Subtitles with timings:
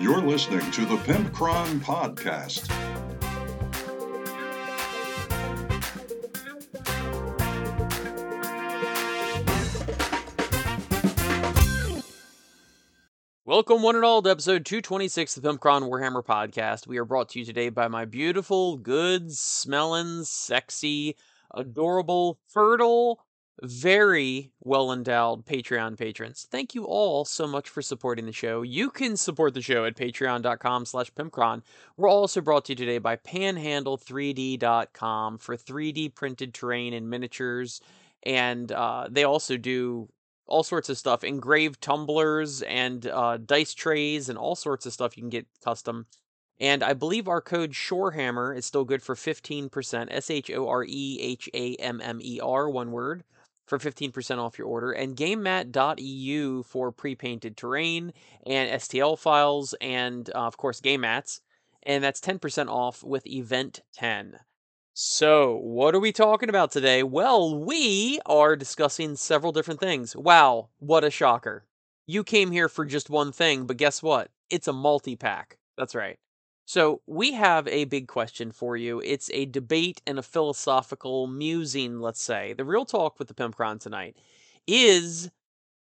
[0.00, 2.68] You're listening to the Pimpcron Podcast.
[13.44, 16.86] Welcome, one and all, to episode 226 of the Pimpcron Warhammer podcast.
[16.86, 21.16] We are brought to you today by my beautiful, good smelling, sexy,
[21.52, 23.18] adorable, fertile,
[23.62, 26.46] very well endowed Patreon patrons.
[26.50, 28.62] Thank you all so much for supporting the show.
[28.62, 31.62] You can support the show at patreon.com slash pimpcron.
[31.96, 37.80] We're also brought to you today by panhandle3d.com for 3D printed terrain and miniatures.
[38.24, 40.08] And uh, they also do
[40.48, 45.16] all sorts of stuff engraved tumblers and uh, dice trays and all sorts of stuff
[45.16, 46.06] you can get custom
[46.58, 53.22] and i believe our code shorehammer is still good for 15% s-h-o-r-e-h-a-m-m-e-r one word
[53.68, 58.12] for 15% off your order and gamemat.eu for pre-painted terrain
[58.46, 61.40] and stl files and uh, of course game mats
[61.82, 64.38] and that's 10% off with event 10
[65.00, 67.04] so, what are we talking about today?
[67.04, 70.16] Well, we are discussing several different things.
[70.16, 71.68] Wow, what a shocker.
[72.04, 74.32] You came here for just one thing, but guess what?
[74.50, 75.58] It's a multi pack.
[75.76, 76.18] That's right.
[76.70, 79.00] So, we have a big question for you.
[79.00, 82.52] It's a debate and a philosophical musing, let's say.
[82.52, 84.18] The real talk with the Pimpcron tonight
[84.66, 85.30] is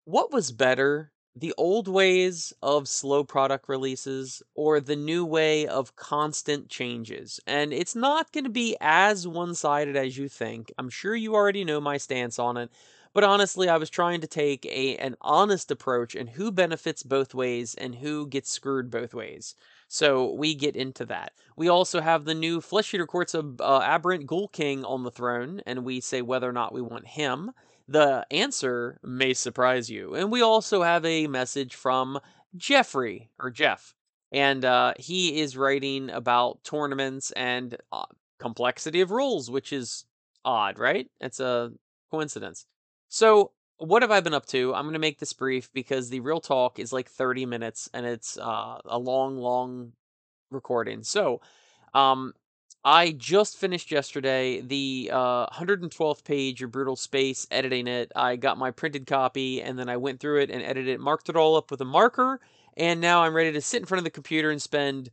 [0.05, 5.95] what was better, the old ways of slow product releases or the new way of
[5.95, 7.39] constant changes.
[7.47, 10.71] And it's not going to be as one sided as you think.
[10.77, 12.71] I'm sure you already know my stance on it.
[13.13, 17.33] But honestly, I was trying to take a an honest approach and who benefits both
[17.33, 19.55] ways and who gets screwed both ways.
[19.93, 21.33] So we get into that.
[21.57, 25.11] We also have the new Flesh Eater Courts of uh, Abhorrant Ghoul King on the
[25.11, 27.51] throne, and we say whether or not we want him.
[27.89, 30.15] The answer may surprise you.
[30.15, 32.21] And we also have a message from
[32.55, 33.93] Jeffrey, or Jeff.
[34.31, 38.05] And uh, he is writing about tournaments and uh,
[38.39, 40.05] complexity of rules, which is
[40.45, 41.07] odd, right?
[41.19, 41.73] It's a
[42.09, 42.65] coincidence.
[43.09, 43.51] So,
[43.81, 44.73] what have I been up to?
[44.75, 48.05] I'm going to make this brief because the real talk is like 30 minutes and
[48.05, 49.93] it's uh, a long, long
[50.51, 51.03] recording.
[51.03, 51.41] So,
[51.93, 52.33] um,
[52.83, 58.11] I just finished yesterday the uh, 112th page of Brutal Space, editing it.
[58.15, 61.29] I got my printed copy and then I went through it and edited it, marked
[61.29, 62.39] it all up with a marker,
[62.75, 65.11] and now I'm ready to sit in front of the computer and spend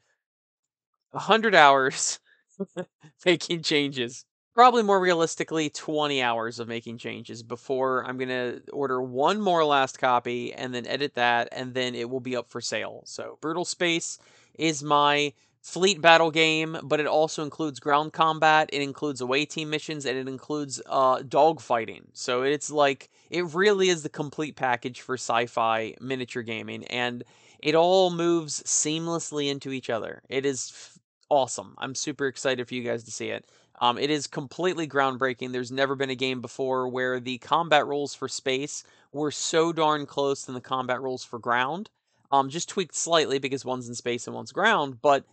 [1.10, 2.20] 100 hours
[3.26, 4.24] making changes.
[4.58, 9.64] Probably more realistically, 20 hours of making changes before I'm going to order one more
[9.64, 13.02] last copy and then edit that, and then it will be up for sale.
[13.04, 14.18] So, Brutal Space
[14.54, 15.32] is my
[15.62, 18.68] fleet battle game, but it also includes ground combat.
[18.72, 22.08] It includes away team missions, and it includes uh, dog fighting.
[22.12, 27.22] So it's like it really is the complete package for sci-fi miniature gaming, and
[27.60, 30.20] it all moves seamlessly into each other.
[30.28, 30.97] It is
[31.30, 31.74] awesome.
[31.78, 33.46] I'm super excited for you guys to see it.
[33.80, 35.52] Um, it is completely groundbreaking.
[35.52, 40.06] There's never been a game before where the combat rules for space were so darn
[40.06, 41.90] close than the combat rules for ground.
[42.30, 45.24] Um, just tweaked slightly because one's in space and one's ground, but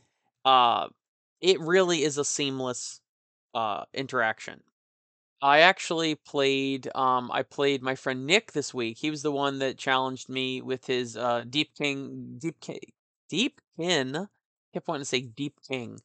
[0.45, 0.87] uh,
[1.41, 3.01] it really is a seamless
[3.53, 4.61] uh, interaction.
[5.41, 6.89] I actually played.
[6.95, 8.97] Um, I played my friend Nick this week.
[8.97, 12.79] He was the one that challenged me with his uh, Deep King, Deep King,
[13.29, 14.27] Deep Kin.
[14.75, 16.01] Kept wanting to say Deep King.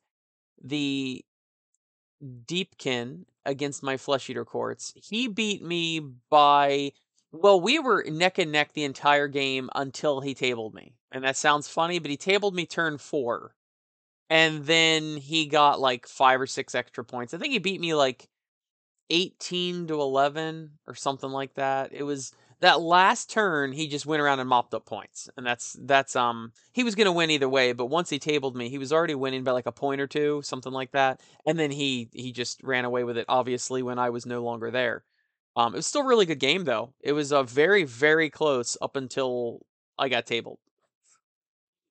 [0.63, 1.25] The
[2.23, 4.93] Deepkin against my Flesh Eater Courts.
[4.95, 5.99] He beat me
[6.31, 6.93] by.
[7.33, 10.95] Well, we were neck and neck the entire game until he tabled me.
[11.11, 13.57] And that sounds funny, but he tabled me turn four
[14.31, 17.35] and then he got like five or six extra points.
[17.35, 18.29] I think he beat me like
[19.11, 21.91] 18 to 11 or something like that.
[21.93, 25.29] It was that last turn he just went around and mopped up points.
[25.37, 28.69] And that's that's um he was to win either way, but once he tabled me,
[28.69, 31.21] he was already winning by like a point or two, something like that.
[31.47, 34.71] And then he he just ran away with it obviously when I was no longer
[34.71, 35.05] there.
[35.57, 36.95] Um it was still a really good game though.
[37.01, 39.61] It was a uh, very very close up until
[39.99, 40.59] I got tabled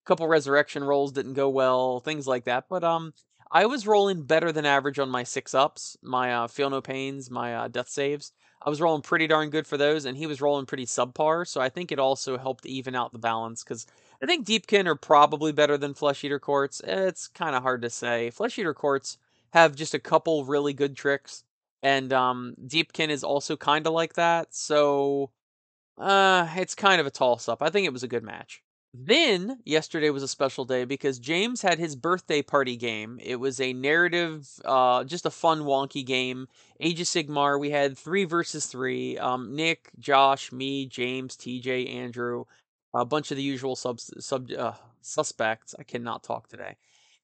[0.05, 2.65] A couple resurrection rolls didn't go well, things like that.
[2.69, 3.13] But um,
[3.51, 7.29] I was rolling better than average on my six ups, my uh, feel no pains,
[7.31, 8.33] my uh, death saves.
[8.61, 11.47] I was rolling pretty darn good for those, and he was rolling pretty subpar.
[11.47, 13.87] So I think it also helped even out the balance because
[14.21, 16.81] I think Deepkin are probably better than Flesh Eater Courts.
[16.85, 18.31] It's kind of hard to say.
[18.31, 19.17] Flesh Eater Courts
[19.53, 21.43] have just a couple really good tricks,
[21.81, 24.53] and um, Deepkin is also kind of like that.
[24.53, 25.31] So
[25.97, 27.61] uh, it's kind of a toss up.
[27.61, 28.61] I think it was a good match.
[28.93, 33.19] Then yesterday was a special day because James had his birthday party game.
[33.21, 36.47] It was a narrative, uh, just a fun, wonky game.
[36.79, 37.59] Age of Sigmar.
[37.59, 39.17] We had three versus three.
[39.17, 42.45] Um, Nick, Josh, me, James, TJ, Andrew.
[42.93, 45.75] a bunch of the usual sub, sub uh, suspects.
[45.77, 46.75] I cannot talk today.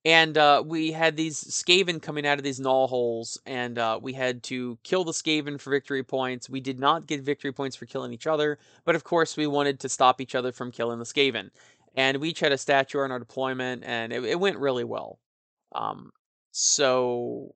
[0.06, 4.14] And uh, we had these Skaven coming out of these gnaw holes, and uh, we
[4.14, 6.48] had to kill the Skaven for victory points.
[6.48, 9.80] We did not get victory points for killing each other, but of course, we wanted
[9.80, 11.50] to stop each other from killing the Skaven.
[11.96, 15.18] And we each had a statue on our deployment, and it, it went really well.
[15.74, 16.12] Um,
[16.52, 17.56] so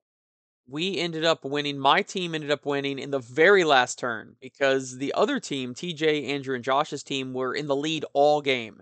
[0.67, 1.77] we ended up winning.
[1.77, 6.27] My team ended up winning in the very last turn because the other team, TJ,
[6.27, 8.81] Andrew, and Josh's team, were in the lead all game.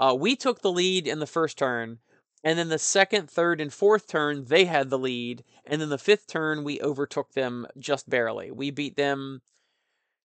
[0.00, 1.98] Uh, we took the lead in the first turn
[2.44, 5.42] and then the second, third, and fourth turn, they had the lead.
[5.64, 8.50] And then the fifth turn, we overtook them just barely.
[8.50, 9.40] We beat them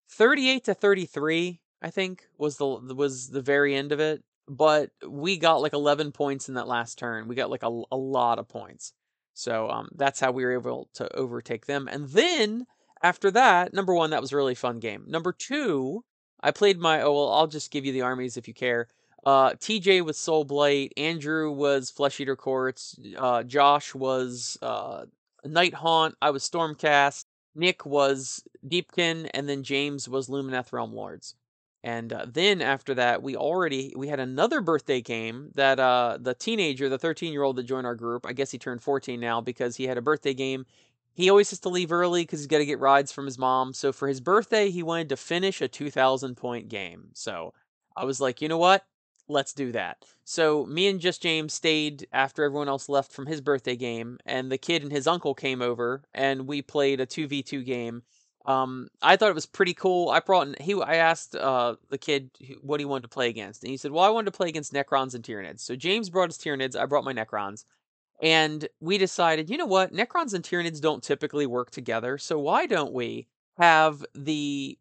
[0.10, 4.22] 38 to 33, I think, was the was the very end of it.
[4.50, 7.30] But we got like 11 points in that last turn.
[7.30, 8.94] We got like a, a lot of points.
[9.34, 11.88] So um, that's how we were able to overtake them.
[11.90, 12.66] And then
[13.02, 15.06] after that, number one, that was a really fun game.
[15.08, 16.04] Number two,
[16.42, 17.02] I played my.
[17.02, 18.90] Oh well, I'll just give you the armies if you care.
[19.26, 20.94] Uh, TJ was Soul Blight.
[20.98, 22.98] Andrew was Flesh Eater Courts.
[23.18, 25.06] Uh, Josh was uh,
[25.46, 26.16] Night Haunt.
[26.22, 27.26] I was Stormcast.
[27.56, 31.36] Nick was Deepkin, and then James was Lumineth Realm Lords.
[31.84, 36.34] And uh, then after that, we already we had another birthday game that uh, the
[36.34, 38.26] teenager, the 13 year old that joined our group.
[38.26, 40.66] I guess he turned 14 now because he had a birthday game.
[41.14, 43.74] He always has to leave early because he's got to get rides from his mom.
[43.74, 47.10] So for his birthday, he wanted to finish a 2,000 point game.
[47.14, 47.54] So
[47.96, 48.86] I was like, you know what?
[49.30, 50.04] Let's do that.
[50.26, 54.52] So me and Just James stayed after everyone else left from his birthday game, and
[54.52, 58.04] the kid and his uncle came over, and we played a two v two game.
[58.46, 60.10] Um, I thought it was pretty cool.
[60.10, 62.32] I brought he I asked uh the kid
[62.62, 64.74] what he wanted to play against, and he said, "Well, I wanted to play against
[64.74, 67.66] Necrons and Tyranids." So James brought his Tyranids, I brought my Necrons,
[68.22, 72.66] and we decided, you know what, Necrons and Tyranids don't typically work together, so why
[72.66, 73.28] don't we
[73.58, 74.78] have the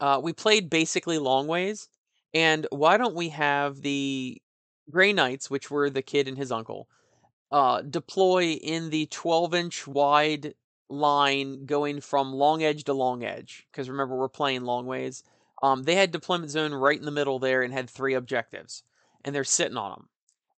[0.00, 1.88] uh, we played basically long ways
[2.34, 4.40] and why don't we have the
[4.90, 6.88] Grey Knights, which were the kid and his uncle,
[7.50, 10.54] uh, deploy in the 12 inch wide
[10.88, 13.66] line going from long edge to long edge?
[13.70, 15.22] Because remember, we're playing long ways.
[15.62, 18.82] Um, they had deployment zone right in the middle there and had three objectives,
[19.24, 20.08] and they're sitting on them.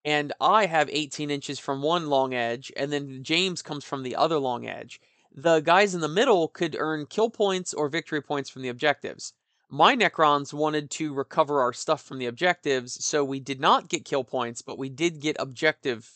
[0.04, 4.16] And I have 18 inches from one long edge, and then James comes from the
[4.16, 5.00] other long edge.
[5.32, 9.34] The guys in the middle could earn kill points or victory points from the objectives.
[9.72, 14.04] My Necrons wanted to recover our stuff from the objectives, so we did not get
[14.04, 16.10] kill points, but we did get objective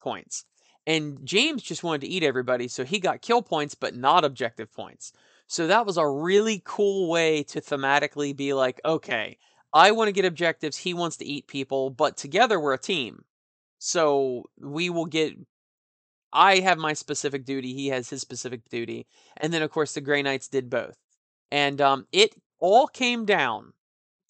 [0.00, 0.44] points.
[0.86, 4.72] And James just wanted to eat everybody, so he got kill points, but not objective
[4.72, 5.12] points.
[5.46, 9.38] So that was a really cool way to thematically be like, okay,
[9.72, 13.24] I want to get objectives, he wants to eat people, but together we're a team.
[13.78, 15.34] So we will get.
[16.30, 19.06] I have my specific duty, he has his specific duty.
[19.38, 20.98] And then, of course, the Grey Knights did both.
[21.50, 23.72] And um, it all came down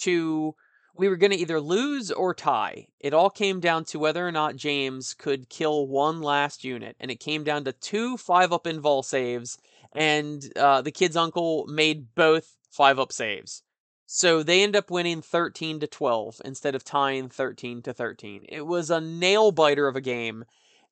[0.01, 0.55] to
[0.99, 2.89] we were going to either lose or tie.
[2.99, 7.11] It all came down to whether or not James could kill one last unit, and
[7.11, 9.59] it came down to two five up invul saves,
[9.95, 13.63] and uh, the kid's uncle made both five up saves.
[14.07, 18.47] So they end up winning 13 to 12 instead of tying 13 to 13.
[18.49, 20.45] It was a nail biter of a game,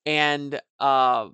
[0.05, 1.29] and uh,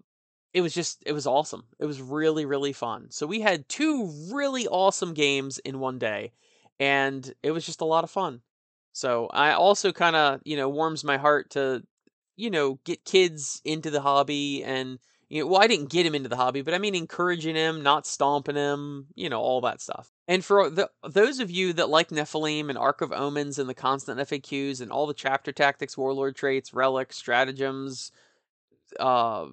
[0.53, 1.63] it was just it was awesome.
[1.79, 3.07] It was really really fun.
[3.09, 6.31] So we had two really awesome games in one day
[6.79, 8.41] and it was just a lot of fun.
[8.91, 11.83] So I also kind of, you know, warms my heart to
[12.35, 16.13] you know, get kids into the hobby and you know, well, I didn't get him
[16.13, 19.81] into the hobby, but I mean encouraging him, not stomping him, you know, all that
[19.81, 20.11] stuff.
[20.27, 23.73] And for the, those of you that like Nephilim and Ark of Omens and the
[23.73, 28.11] constant FAQs and all the chapter tactics, warlord traits, relics, stratagems,
[28.99, 29.45] uh,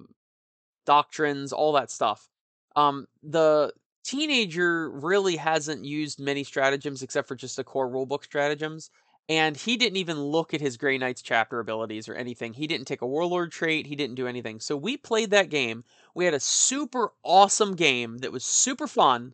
[0.85, 2.29] doctrines, all that stuff.
[2.75, 3.73] Um, the
[4.03, 8.89] teenager really hasn't used many stratagems except for just the core rulebook stratagems.
[9.29, 12.53] And he didn't even look at his Grey Knights chapter abilities or anything.
[12.53, 13.87] He didn't take a Warlord trait.
[13.87, 14.59] He didn't do anything.
[14.59, 15.83] So we played that game.
[16.13, 19.33] We had a super awesome game that was super fun.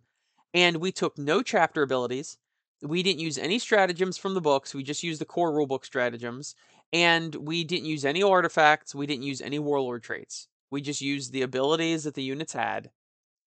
[0.54, 2.38] And we took no chapter abilities.
[2.82, 4.76] We didn't use any stratagems from the books.
[4.76, 6.54] We just used the core rulebook stratagems.
[6.94, 8.94] And we didn't use any artifacts.
[8.94, 10.48] We didn't use any Warlord traits.
[10.72, 12.92] We just used the abilities that the units had,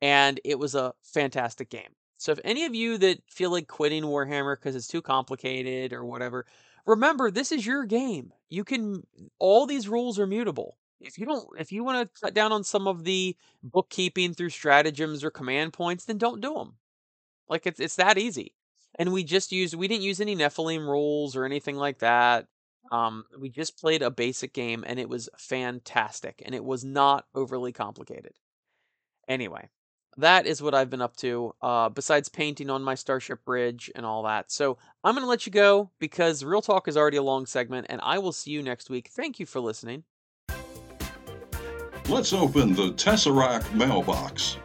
[0.02, 1.94] and it was a fantastic game.
[2.18, 6.04] So if any of you that feel like quitting Warhammer because it's too complicated or
[6.04, 6.46] whatever,
[6.86, 8.32] remember this is your game.
[8.50, 9.02] You can
[9.38, 10.76] all these rules are mutable.
[11.00, 14.50] If you don't if you want to cut down on some of the bookkeeping through
[14.50, 16.76] stratagems or command points, then don't do them.
[17.48, 18.54] Like it's it's that easy.
[18.98, 22.46] And we just used we didn't use any Nephilim rules or anything like that.
[22.90, 27.26] Um, we just played a basic game and it was fantastic and it was not
[27.34, 28.32] overly complicated.
[29.28, 29.68] Anyway,
[30.16, 34.04] that is what I've been up to, uh, besides painting on my Starship Bridge and
[34.04, 34.50] all that.
[34.50, 37.86] So I'm going to let you go because Real Talk is already a long segment,
[37.88, 39.08] and I will see you next week.
[39.08, 40.04] Thank you for listening.
[42.08, 44.58] Let's open the Tesseract mailbox.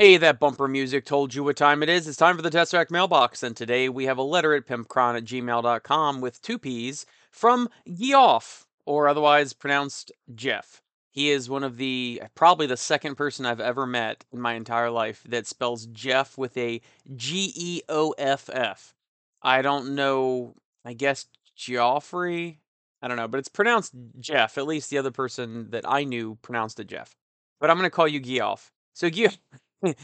[0.00, 2.08] Hey, that bumper music told you what time it is.
[2.08, 5.26] It's time for the Tesseract mailbox, and today we have a letter at pimpcron at
[5.26, 10.80] gmail.com with two P's from Geoff, or otherwise pronounced Jeff.
[11.10, 14.88] He is one of the, probably the second person I've ever met in my entire
[14.88, 16.80] life that spells Jeff with a
[17.14, 18.94] G E O F F.
[19.42, 22.62] I don't know, I guess Geoffrey?
[23.02, 24.56] I don't know, but it's pronounced Jeff.
[24.56, 27.14] At least the other person that I knew pronounced it Jeff.
[27.60, 28.72] But I'm going to call you Geoff.
[28.94, 29.36] So, Geoff.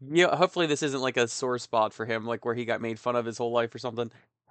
[0.00, 2.98] yeah, hopefully this isn't like a sore spot for him, like where he got made
[2.98, 4.10] fun of his whole life or something.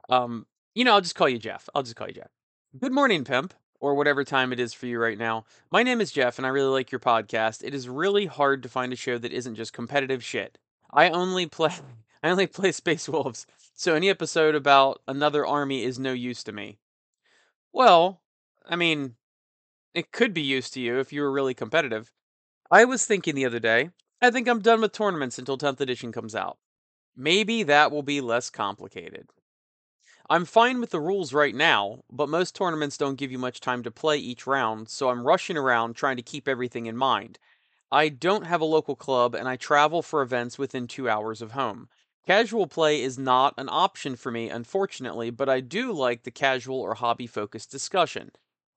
[0.10, 1.70] Um, you know, I'll just call you Jeff.
[1.74, 2.32] I'll just call you Jeff.
[2.80, 5.46] Good morning, pimp, or whatever time it is for you right now.
[5.72, 7.64] My name is Jeff, and I really like your podcast.
[7.64, 10.58] It is really hard to find a show that isn't just competitive shit.
[10.92, 11.72] I only play,
[12.24, 16.52] I only play Space Wolves, so any episode about another army is no use to
[16.52, 16.78] me.
[17.72, 18.22] Well,
[18.68, 19.16] I mean,
[19.94, 22.12] it could be used to you if you were really competitive.
[22.72, 23.92] I was thinking the other day,
[24.24, 26.58] I think I'm done with tournaments until 10th edition comes out.
[27.14, 29.28] Maybe that will be less complicated.
[30.30, 33.84] I'm fine with the rules right now, but most tournaments don't give you much time
[33.84, 37.38] to play each round, so I'm rushing around trying to keep everything in mind.
[37.92, 41.52] I don't have a local club and I travel for events within two hours of
[41.52, 41.90] home.
[42.26, 46.80] Casual play is not an option for me, unfortunately, but I do like the casual
[46.80, 48.32] or hobby focused discussion.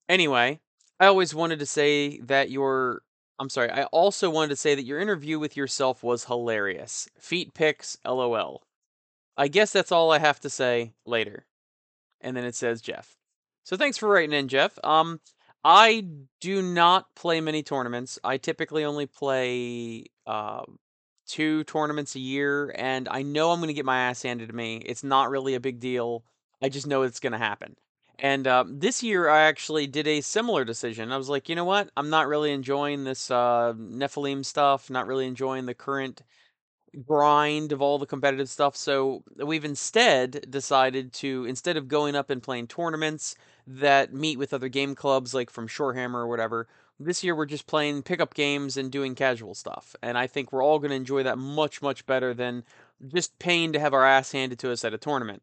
[0.09, 0.59] Anyway,
[0.99, 3.03] I always wanted to say that your
[3.39, 3.71] I'm sorry.
[3.71, 7.09] I also wanted to say that your interview with yourself was hilarious.
[7.19, 8.63] Feet pics, lol.
[9.37, 11.45] I guess that's all I have to say later.
[12.21, 13.17] And then it says Jeff.
[13.65, 14.79] So thanks for writing in, Jeff.
[14.83, 15.21] Um,
[15.65, 16.07] I
[16.41, 18.19] do not play many tournaments.
[18.25, 20.63] I typically only play uh,
[21.27, 24.55] two tournaments a year, and I know I'm going to get my ass handed to
[24.55, 24.77] me.
[24.77, 26.25] It's not really a big deal.
[26.63, 27.77] I just know it's going to happen.
[28.19, 31.13] And uh, this year, I actually did a similar decision.
[31.13, 31.91] I was like, you know what?
[31.97, 34.89] I'm not really enjoying this uh, Nephilim stuff.
[34.89, 36.23] Not really enjoying the current
[37.05, 38.77] grind of all the competitive stuff.
[38.77, 43.35] So we've instead decided to, instead of going up and playing tournaments
[43.67, 46.69] that meet with other game clubs, like from Shorehammer or whatever,
[46.99, 49.95] this year we're just playing pickup games and doing casual stuff.
[50.03, 52.65] And I think we're all going to enjoy that much, much better than
[53.09, 55.43] just paying to have our ass handed to us at a tournament.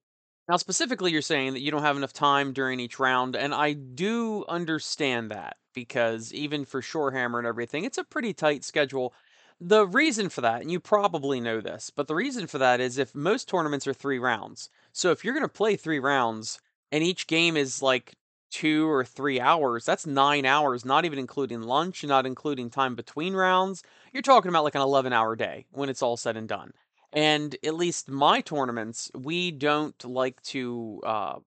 [0.50, 3.74] Now, specifically, you're saying that you don't have enough time during each round, and I
[3.74, 9.14] do understand that because even for Shorehammer and everything, it's a pretty tight schedule.
[9.62, 12.98] The reason for that, and you probably know this, but the reason for that is
[12.98, 14.70] if most tournaments are three rounds.
[14.92, 16.60] So if you're going to play three rounds
[16.92, 18.16] and each game is like
[18.52, 23.34] two or three hours, that's nine hours, not even including lunch, not including time between
[23.34, 23.82] rounds.
[24.12, 26.74] You're talking about like an 11 hour day when it's all said and done.
[27.14, 31.40] And at least my tournaments, we don't like to uh,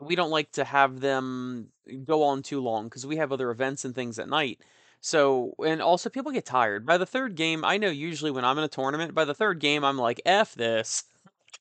[0.00, 1.68] we don't like to have them
[2.04, 4.60] go on too long because we have other events and things at night.
[5.00, 6.84] So, and also people get tired.
[6.86, 9.60] By the third game, I know usually when I'm in a tournament, by the third
[9.60, 11.04] game, I'm like, F this.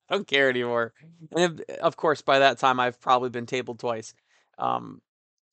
[0.09, 0.93] I don't care anymore.
[1.35, 4.13] And if, of course, by that time, I've probably been tabled twice.
[4.57, 5.01] Um,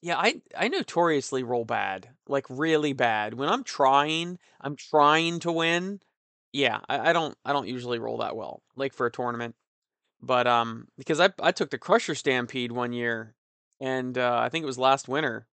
[0.00, 3.34] yeah, I, I notoriously roll bad, like really bad.
[3.34, 6.00] When I'm trying, I'm trying to win.
[6.52, 9.54] Yeah, I, I don't I don't usually roll that well, like for a tournament.
[10.22, 13.34] But um, because I I took the Crusher Stampede one year,
[13.80, 15.46] and uh, I think it was last winter,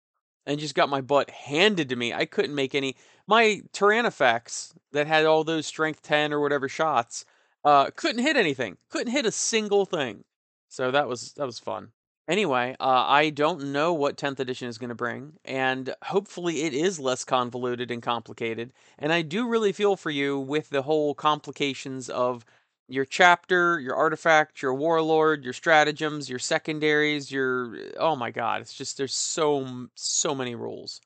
[0.45, 2.13] and just got my butt handed to me.
[2.13, 2.97] I couldn't make any.
[3.27, 7.25] My Tyrannofex that had all those Strength ten or whatever shots,
[7.63, 8.77] uh, couldn't hit anything.
[8.89, 10.23] Couldn't hit a single thing.
[10.69, 11.91] So that was that was fun.
[12.27, 16.73] Anyway, uh, I don't know what 10th edition is going to bring, and hopefully it
[16.73, 18.73] is less convoluted and complicated.
[18.99, 22.43] And I do really feel for you with the whole complications of
[22.89, 28.73] your chapter, your artifact, your warlord, your stratagems, your secondaries, your oh my god, it's
[28.73, 30.99] just there's so so many rules.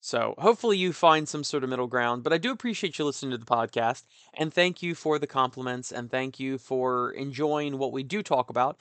[0.00, 2.24] So hopefully you find some sort of middle ground.
[2.24, 4.04] But I do appreciate you listening to the podcast,
[4.34, 8.50] and thank you for the compliments, and thank you for enjoying what we do talk
[8.50, 8.78] about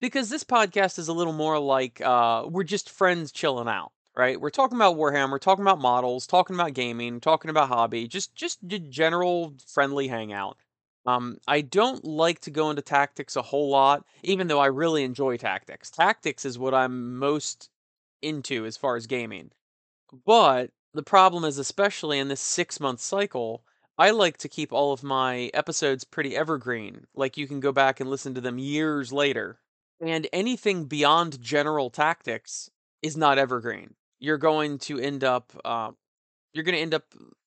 [0.00, 4.40] because this podcast is a little more like uh, we're just friends chilling out right?
[4.40, 8.58] We're talking about warhammer talking about models talking about gaming talking about hobby just just
[8.90, 10.58] general friendly hangout.
[11.06, 15.04] Um, i don't like to go into tactics a whole lot even though i really
[15.04, 15.90] enjoy tactics.
[15.90, 17.70] Tactics is what i'm most
[18.20, 19.50] into as far as gaming.
[20.26, 23.62] But the problem is especially in this six month cycle
[23.98, 27.06] I like to keep all of my episodes pretty evergreen.
[27.14, 29.60] Like you can go back and listen to them years later
[30.00, 32.70] and anything beyond general tactics
[33.02, 33.94] is not evergreen.
[34.20, 35.90] you're going to end up uh,
[36.52, 37.04] you're going to end up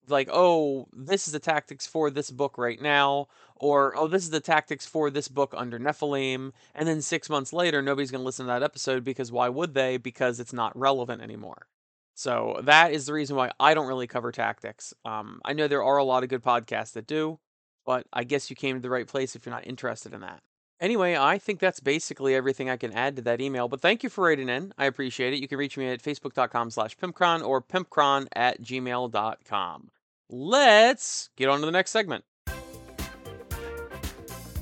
[0.07, 4.29] like, oh, this is the tactics for this book right now, or oh, this is
[4.29, 8.25] the tactics for this book under Nephilim, and then six months later, nobody's going to
[8.25, 9.97] listen to that episode because why would they?
[9.97, 11.67] Because it's not relevant anymore.
[12.13, 14.93] So that is the reason why I don't really cover tactics.
[15.05, 17.39] Um, I know there are a lot of good podcasts that do,
[17.85, 20.41] but I guess you came to the right place if you're not interested in that.
[20.81, 24.09] Anyway, I think that's basically everything I can add to that email, but thank you
[24.09, 24.73] for writing in.
[24.79, 25.39] I appreciate it.
[25.39, 29.91] You can reach me at facebook.com slash pimpcron or pimpcron at gmail.com.
[30.27, 32.23] Let's get on to the next segment.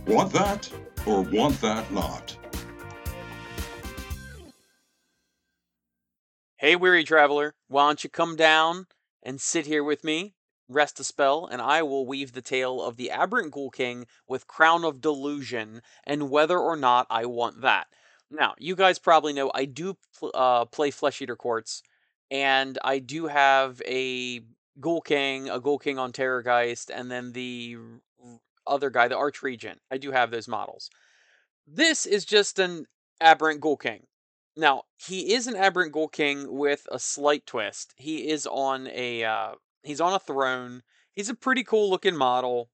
[0.05, 0.69] Want that
[1.05, 2.35] or want that not?
[6.57, 8.87] Hey, weary traveler, why don't you come down
[9.23, 10.33] and sit here with me,
[10.69, 14.47] rest a spell, and I will weave the tale of the Abhorrant Ghoul King with
[14.47, 17.87] Crown of Delusion and whether or not I want that.
[18.31, 21.81] Now, you guys probably know I do pl- uh, play Flesh Eater Courts,
[22.29, 24.41] and I do have a
[24.79, 27.77] Ghoul King, a Ghoul King on Terrorgeist, and then the
[28.67, 29.77] other guy, the Archregent.
[29.89, 30.91] I do have those models.
[31.67, 32.85] This is just an
[33.19, 34.05] Abhorrant Ghoul King.
[34.55, 37.93] Now, he is an Abhorrant Ghoul King with a slight twist.
[37.97, 40.83] He is on a uh, he's on a throne.
[41.13, 42.69] He's a pretty cool looking model.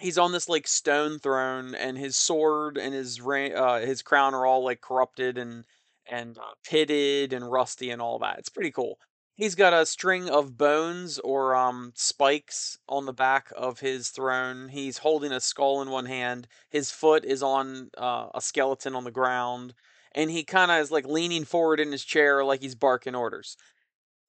[0.00, 4.46] He's on this like stone throne, and his sword and his uh, his crown are
[4.46, 5.64] all like corrupted and
[6.06, 8.38] and uh, pitted and rusty and all that.
[8.38, 8.98] It's pretty cool.
[9.34, 14.68] He's got a string of bones or um, spikes on the back of his throne.
[14.68, 16.48] He's holding a skull in one hand.
[16.70, 19.74] His foot is on uh, a skeleton on the ground
[20.12, 23.56] and he kind of is like leaning forward in his chair like he's barking orders.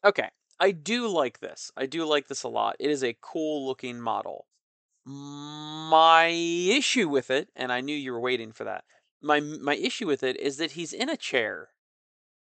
[0.06, 1.72] Okay, I do like this.
[1.78, 2.76] I do like this a lot.
[2.80, 4.48] It is a cool looking model.
[5.06, 8.84] My issue with it, and I knew you were waiting for that.
[9.22, 11.70] My my issue with it is that he's in a chair.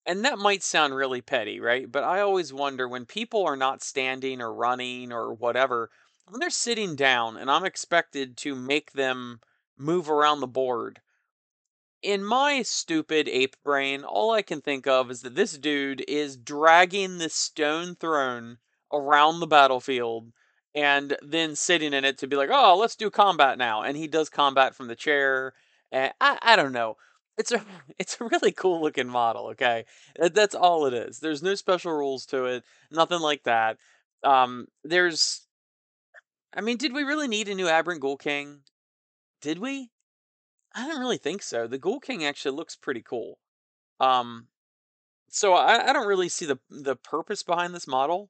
[0.05, 1.89] And that might sound really petty, right?
[1.91, 5.91] But I always wonder when people are not standing or running or whatever,
[6.27, 9.41] when they're sitting down and I'm expected to make them
[9.77, 11.01] move around the board,
[12.01, 16.35] in my stupid ape brain, all I can think of is that this dude is
[16.35, 18.57] dragging this stone throne
[18.91, 20.31] around the battlefield
[20.73, 23.81] and then sitting in it to be like, oh, let's do combat now.
[23.81, 25.53] And he does combat from the chair.
[25.91, 26.97] And I, I don't know.
[27.37, 27.63] It's a
[27.99, 29.47] it's a really cool looking model.
[29.49, 29.85] Okay,
[30.15, 31.19] that's all it is.
[31.19, 32.63] There's no special rules to it.
[32.89, 33.77] Nothing like that.
[34.23, 35.47] Um, there's,
[36.53, 38.59] I mean, did we really need a new Abhorrant Ghoul King?
[39.41, 39.89] Did we?
[40.73, 41.67] I don't really think so.
[41.67, 43.39] The Ghoul King actually looks pretty cool.
[43.99, 44.47] Um,
[45.29, 48.29] so I, I don't really see the the purpose behind this model.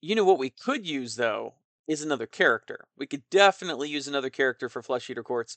[0.00, 1.54] You know what we could use though
[1.86, 2.86] is another character.
[2.96, 5.56] We could definitely use another character for Flesh Eater Courts.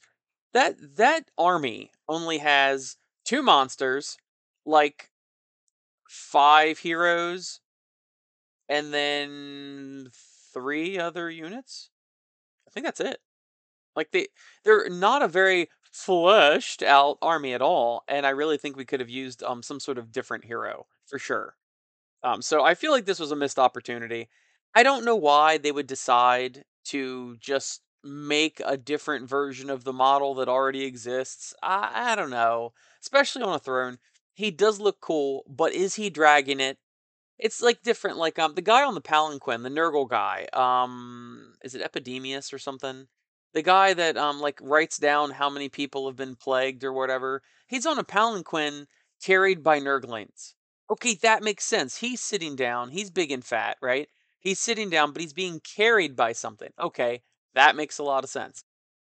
[0.53, 4.17] That that army only has two monsters,
[4.65, 5.11] like
[6.09, 7.59] five heroes,
[8.67, 10.09] and then
[10.53, 11.89] three other units.
[12.67, 13.19] I think that's it.
[13.95, 14.27] Like they
[14.63, 18.99] they're not a very fleshed out army at all, and I really think we could
[18.99, 21.55] have used um some sort of different hero for sure.
[22.23, 24.29] Um, so I feel like this was a missed opportunity.
[24.75, 29.93] I don't know why they would decide to just make a different version of the
[29.93, 31.53] model that already exists.
[31.61, 33.99] I, I don't know, especially on a throne.
[34.33, 36.77] He does look cool, but is he dragging it?
[37.39, 38.17] It's like different.
[38.17, 40.47] Like um, the guy on the palanquin, the Nurgle guy.
[40.53, 43.07] Um, is it Epidemius or something?
[43.53, 47.41] The guy that um like writes down how many people have been plagued or whatever,
[47.67, 48.87] he's on a palanquin
[49.21, 50.53] carried by Nurglings.
[50.89, 51.97] Okay, that makes sense.
[51.97, 52.89] He's sitting down.
[52.89, 54.09] He's big and fat, right?
[54.39, 56.71] He's sitting down, but he's being carried by something.
[56.79, 58.63] Okay, that makes a lot of sense.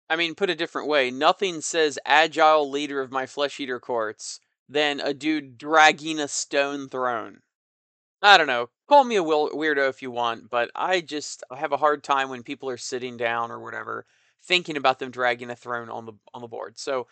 [0.10, 4.40] I mean, put a different way, nothing says agile leader of my flesh eater courts
[4.68, 7.42] than a dude dragging a stone throne.
[8.22, 8.70] I don't know.
[8.88, 12.44] Call me a weirdo if you want, but I just have a hard time when
[12.44, 14.06] people are sitting down or whatever
[14.44, 16.78] thinking about them dragging a throne on the on the board.
[16.78, 17.08] So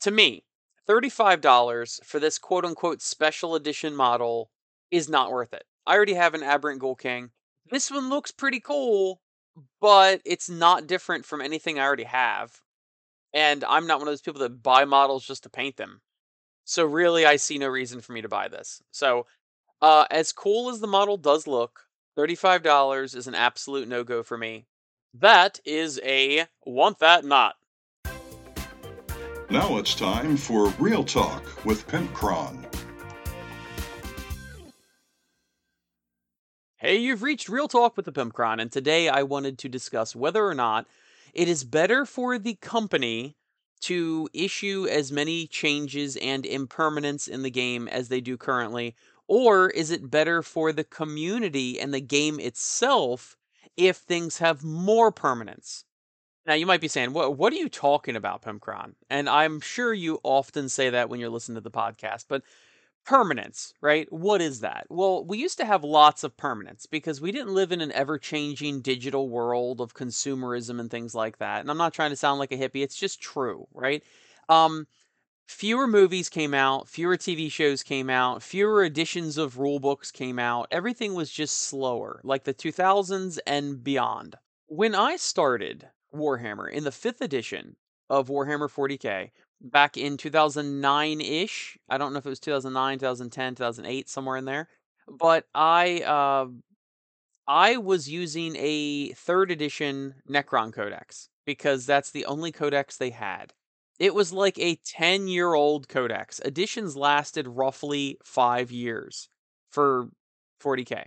[0.00, 0.44] to me,
[0.88, 4.50] $35 for this quote unquote special edition model
[4.90, 5.64] is not worth it.
[5.86, 7.30] I already have an Abhorrant Ghoul King.
[7.70, 9.20] This one looks pretty cool,
[9.80, 12.60] but it's not different from anything I already have.
[13.32, 16.02] And I'm not one of those people that buy models just to paint them.
[16.64, 18.82] So really I see no reason for me to buy this.
[18.90, 19.26] So
[19.80, 21.80] uh, as cool as the model does look,
[22.16, 24.66] $35 is an absolute no-go for me.
[25.14, 27.56] That is a want that not.
[29.50, 32.64] Now it's time for Real Talk with Pimpcron.
[36.76, 40.46] Hey, you've reached Real Talk with the Pimpcron, and today I wanted to discuss whether
[40.46, 40.86] or not
[41.34, 43.36] it is better for the company
[43.82, 48.94] to issue as many changes and impermanence in the game as they do currently,
[49.28, 53.36] Or is it better for the community and the game itself
[53.76, 55.84] if things have more permanence?
[56.46, 59.94] Now you might be saying, "What what are you talking about, Pimpcron?" And I'm sure
[59.94, 62.42] you often say that when you're listening to the podcast, but
[63.04, 64.10] permanence, right?
[64.12, 64.86] What is that?
[64.88, 68.82] Well, we used to have lots of permanence because we didn't live in an ever-changing
[68.82, 71.60] digital world of consumerism and things like that.
[71.60, 74.02] And I'm not trying to sound like a hippie, it's just true, right?
[74.48, 74.86] Um
[75.52, 80.38] fewer movies came out, fewer TV shows came out, fewer editions of rule books came
[80.38, 80.66] out.
[80.70, 84.36] Everything was just slower, like the 2000s and beyond.
[84.66, 87.76] When I started Warhammer in the 5th edition
[88.10, 94.08] of Warhammer 40K back in 2009-ish, I don't know if it was 2009, 2010, 2008
[94.08, 94.68] somewhere in there,
[95.06, 96.46] but I uh
[97.48, 103.52] I was using a 3rd edition Necron codex because that's the only codex they had.
[104.02, 106.40] It was like a 10 year old codex.
[106.40, 109.28] Editions lasted roughly five years
[109.70, 110.08] for
[110.60, 111.04] 40k.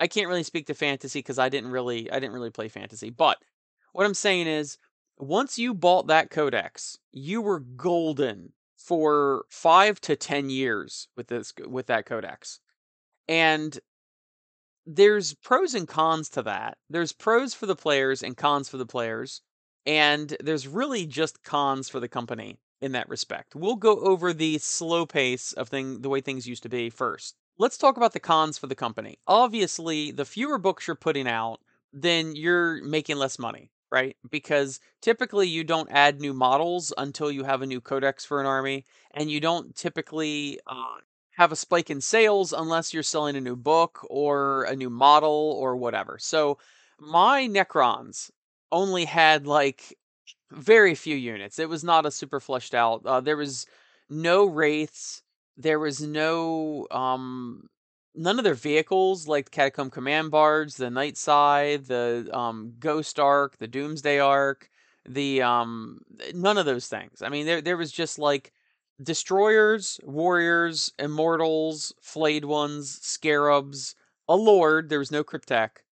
[0.00, 3.10] I can't really speak to fantasy because I didn't really I didn't really play fantasy.
[3.10, 3.38] But
[3.92, 4.76] what I'm saying is
[5.18, 11.52] once you bought that codex, you were golden for five to ten years with this
[11.64, 12.58] with that codex.
[13.28, 13.78] And
[14.84, 16.76] there's pros and cons to that.
[16.90, 19.42] There's pros for the players and cons for the players.
[19.86, 23.54] And there's really just cons for the company in that respect.
[23.54, 27.36] We'll go over the slow pace of thing the way things used to be first.
[27.58, 29.18] Let's talk about the cons for the company.
[29.26, 31.60] Obviously, the fewer books you're putting out,
[31.92, 34.16] then you're making less money, right?
[34.30, 38.46] Because typically you don't add new models until you have a new codex for an
[38.46, 40.96] army, and you don't typically uh,
[41.32, 45.56] have a spike in sales unless you're selling a new book or a new model
[45.60, 46.16] or whatever.
[46.18, 46.58] So
[46.98, 48.30] my Necrons
[48.72, 49.96] only had like
[50.50, 51.58] very few units.
[51.58, 53.02] It was not a super fleshed out.
[53.06, 53.66] Uh, there was
[54.10, 55.22] no wraiths.
[55.56, 57.68] There was no um
[58.14, 63.58] none of their vehicles like Catacomb Command Barge, the Night Scythe, the um Ghost Ark,
[63.58, 64.70] the Doomsday Ark,
[65.08, 66.00] the um
[66.34, 67.22] none of those things.
[67.22, 68.52] I mean there there was just like
[69.02, 73.94] destroyers, warriors, immortals, flayed ones, scarabs,
[74.28, 75.82] a lord, there was no cryptek,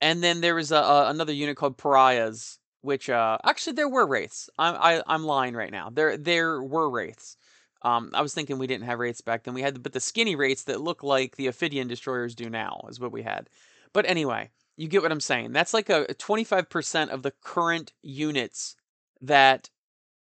[0.00, 4.06] and then there was a, a, another unit called Pariahs, which uh actually there were
[4.06, 4.48] wraiths.
[4.58, 5.90] I'm I, I'm lying right now.
[5.90, 7.36] There there were wraiths.
[7.82, 9.54] Um, I was thinking we didn't have wraiths back then.
[9.54, 13.00] We had but the skinny wraiths that look like the Ophidian destroyers do now is
[13.00, 13.48] what we had.
[13.92, 15.52] But anyway, you get what I'm saying.
[15.52, 18.76] That's like a 25% of the current units
[19.20, 19.68] that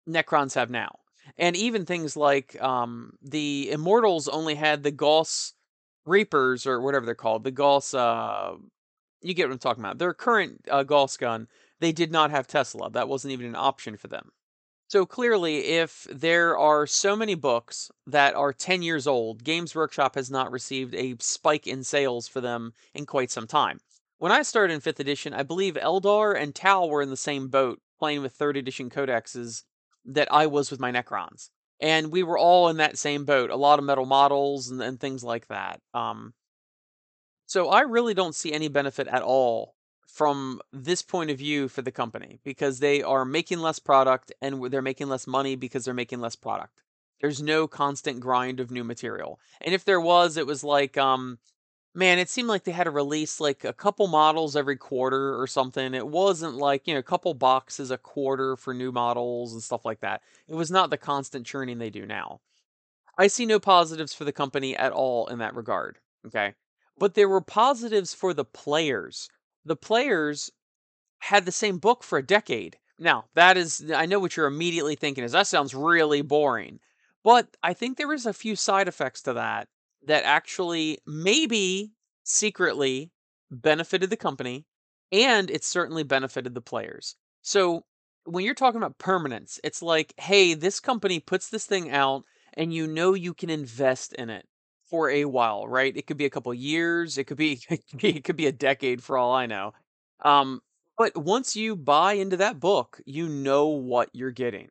[0.09, 0.99] Necrons have now.
[1.37, 5.53] And even things like um, the Immortals only had the Gauss
[6.05, 8.53] Reapers or whatever they're called, the Gauss uh,
[9.21, 9.97] you get what I'm talking about.
[9.97, 11.47] Their current uh, Gauss gun,
[11.79, 12.89] they did not have Tesla.
[12.91, 14.31] That wasn't even an option for them.
[14.87, 20.15] So clearly, if there are so many books that are 10 years old, Games Workshop
[20.15, 23.79] has not received a spike in sales for them in quite some time.
[24.17, 27.47] When I started in 5th edition, I believe Eldar and Tau were in the same
[27.47, 29.63] boat playing with 3rd edition codexes
[30.03, 31.49] that I was with my Necrons.
[31.79, 33.49] And we were all in that same boat.
[33.49, 35.79] A lot of metal models and, and things like that.
[35.93, 36.33] Um,
[37.51, 39.75] so I really don't see any benefit at all
[40.07, 44.63] from this point of view for the company because they are making less product and
[44.71, 46.81] they're making less money because they're making less product.
[47.19, 49.37] There's no constant grind of new material.
[49.59, 51.39] And if there was, it was like um
[51.93, 55.45] man, it seemed like they had to release like a couple models every quarter or
[55.45, 55.93] something.
[55.93, 59.83] It wasn't like, you know, a couple boxes a quarter for new models and stuff
[59.83, 60.21] like that.
[60.47, 62.39] It was not the constant churning they do now.
[63.17, 65.99] I see no positives for the company at all in that regard.
[66.25, 66.53] Okay
[67.01, 69.27] but there were positives for the players.
[69.65, 70.51] The players
[71.17, 72.77] had the same book for a decade.
[72.99, 76.79] Now, that is, I know what you're immediately thinking is that sounds really boring.
[77.23, 79.67] But I think there was a few side effects to that
[80.05, 83.09] that actually maybe secretly
[83.49, 84.67] benefited the company
[85.11, 87.15] and it certainly benefited the players.
[87.41, 87.83] So
[88.25, 92.71] when you're talking about permanence, it's like, hey, this company puts this thing out and
[92.71, 94.45] you know you can invest in it
[94.91, 95.95] for a while, right?
[95.97, 97.61] It could be a couple years, it could be
[97.99, 99.73] it could be a decade for all I know.
[100.23, 100.61] Um,
[100.97, 104.69] but once you buy into that book, you know what you're getting.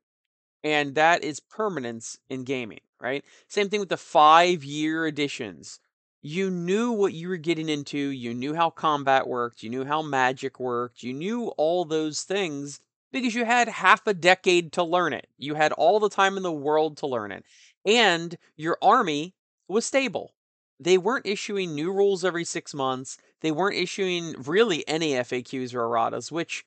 [0.62, 3.24] And that is permanence in gaming, right?
[3.48, 5.80] Same thing with the 5-year editions.
[6.22, 10.02] You knew what you were getting into, you knew how combat worked, you knew how
[10.02, 12.80] magic worked, you knew all those things
[13.12, 15.28] because you had half a decade to learn it.
[15.38, 17.44] You had all the time in the world to learn it.
[17.86, 19.34] And your army
[19.70, 20.34] was stable.
[20.78, 23.18] They weren't issuing new rules every six months.
[23.40, 26.64] They weren't issuing really any FAQs or erratas, which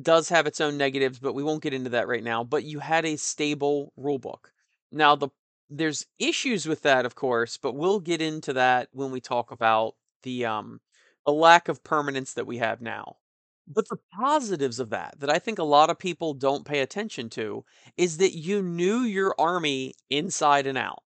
[0.00, 2.44] does have its own negatives, but we won't get into that right now.
[2.44, 4.50] But you had a stable rulebook.
[4.92, 5.28] Now, the
[5.68, 9.94] there's issues with that, of course, but we'll get into that when we talk about
[10.22, 10.80] the um
[11.26, 13.16] the lack of permanence that we have now.
[13.68, 17.28] But the positives of that, that I think a lot of people don't pay attention
[17.30, 17.64] to,
[17.96, 21.02] is that you knew your army inside and out.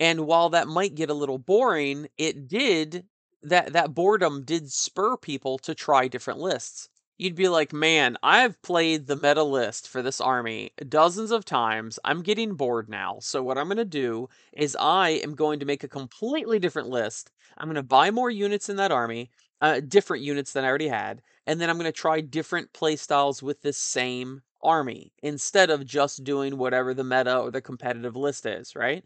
[0.00, 3.06] And while that might get a little boring, it did
[3.42, 6.88] that that boredom did spur people to try different lists.
[7.16, 11.98] You'd be like, "Man, I've played the meta list for this army dozens of times.
[12.04, 13.18] I'm getting bored now.
[13.20, 16.88] So what I'm going to do is I am going to make a completely different
[16.88, 17.30] list.
[17.56, 19.30] I'm going to buy more units in that army,
[19.60, 23.42] uh, different units than I already had, and then I'm going to try different playstyles
[23.42, 28.46] with this same army instead of just doing whatever the meta or the competitive list
[28.46, 29.04] is, right?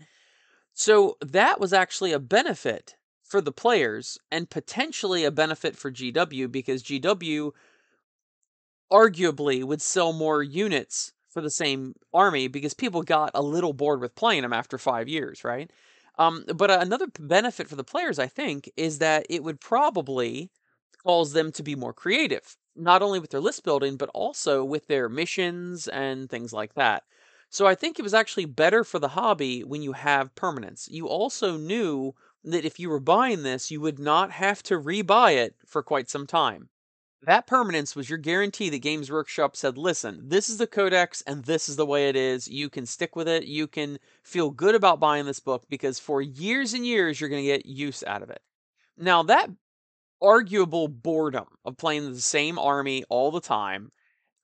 [0.75, 6.47] So that was actually a benefit for the players and potentially a benefit for GW
[6.47, 7.53] because GW
[8.91, 14.01] arguably would sell more units for the same army because people got a little bored
[14.01, 15.71] with playing them after five years, right?
[16.19, 20.51] Um, but another benefit for the players, I think, is that it would probably
[21.03, 24.87] cause them to be more creative, not only with their list building, but also with
[24.89, 27.05] their missions and things like that.
[27.53, 30.89] So I think it was actually better for the hobby when you have permanence.
[30.91, 35.37] You also knew that if you were buying this, you would not have to rebuy
[35.37, 36.71] it for quite some time.
[37.21, 41.45] That permanence was your guarantee that Games Workshop said, listen, this is the codex and
[41.45, 42.49] this is the way it is.
[42.49, 43.45] You can stick with it.
[43.45, 47.45] You can feel good about buying this book because for years and years, you're going
[47.45, 48.41] to get use out of it.
[48.97, 49.51] Now, that
[50.23, 53.93] arguable boredom of playing the same army all the time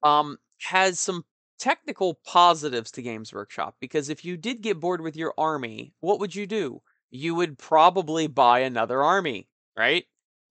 [0.02, 1.24] um, has some
[1.58, 6.20] technical positives to Games Workshop because if you did get bored with your army, what
[6.20, 6.82] would you do?
[7.10, 10.04] You would probably buy another army, right?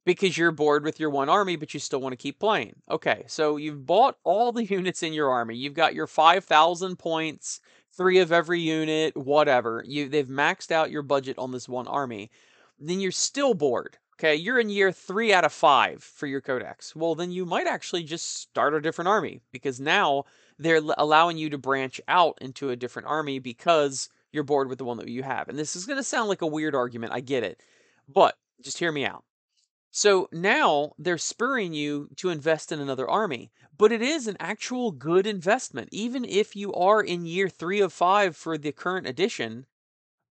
[0.08, 2.74] because you're bored with your one army, but you still want to keep playing.
[2.90, 5.56] Okay, so you've bought all the units in your army.
[5.56, 7.60] You've got your 5,000 points,
[7.92, 9.84] three of every unit, whatever.
[9.86, 12.32] You they've maxed out your budget on this one army.
[12.80, 13.98] Then you're still bored.
[14.14, 16.96] Okay, you're in year three out of five for your codex.
[16.96, 20.24] Well, then you might actually just start a different army because now
[20.60, 24.86] they're allowing you to branch out into a different army because you're bored with the
[24.86, 25.48] one that you have.
[25.50, 27.14] And this is going to sound like a weird argument.
[27.14, 27.62] I get it.
[28.08, 29.24] But just hear me out.
[29.92, 34.92] So now they're spurring you to invest in another army, but it is an actual
[34.92, 35.90] good investment.
[35.92, 39.66] Even if you are in year three of five for the current edition,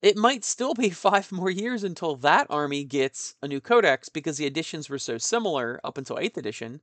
[0.03, 4.37] it might still be five more years until that army gets a new codex because
[4.37, 6.81] the editions were so similar up until 8th edition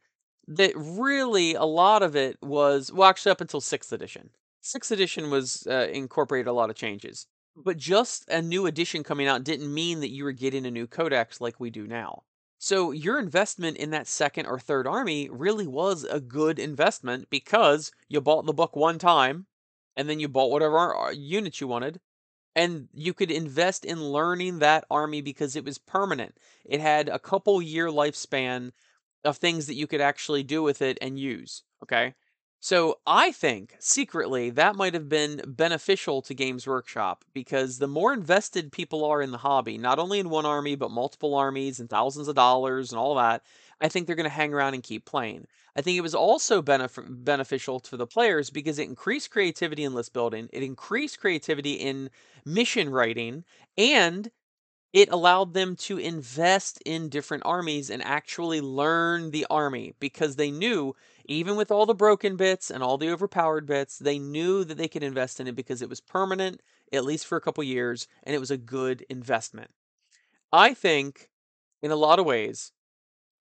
[0.48, 4.30] that really a lot of it was, well, actually up until 6th edition.
[4.64, 7.28] 6th edition was uh, incorporated a lot of changes.
[7.56, 10.88] But just a new edition coming out didn't mean that you were getting a new
[10.88, 12.24] codex like we do now.
[12.58, 17.92] So your investment in that second or third army really was a good investment because
[18.08, 19.48] you bought the book one time
[19.98, 22.00] and then you bought whatever uh, units you wanted
[22.56, 26.38] and you could invest in learning that army because it was permanent.
[26.66, 28.72] It had a couple year lifespan
[29.24, 32.14] of things that you could actually do with it and use, okay?
[32.60, 38.14] So I think secretly that might have been beneficial to Games Workshop because the more
[38.14, 41.90] invested people are in the hobby, not only in one army, but multiple armies and
[41.90, 43.44] thousands of dollars and all that,
[43.82, 45.46] I think they're going to hang around and keep playing.
[45.76, 49.94] I think it was also benef- beneficial to the players because it increased creativity in
[49.94, 52.10] list building, it increased creativity in
[52.46, 53.44] mission writing,
[53.78, 54.32] and
[54.94, 60.52] it allowed them to invest in different armies and actually learn the army because they
[60.52, 64.78] knew even with all the broken bits and all the overpowered bits, they knew that
[64.78, 66.62] they could invest in it because it was permanent,
[66.94, 69.72] at least for a couple years, and it was a good investment.
[70.54, 71.30] I think,
[71.82, 72.72] in a lot of ways,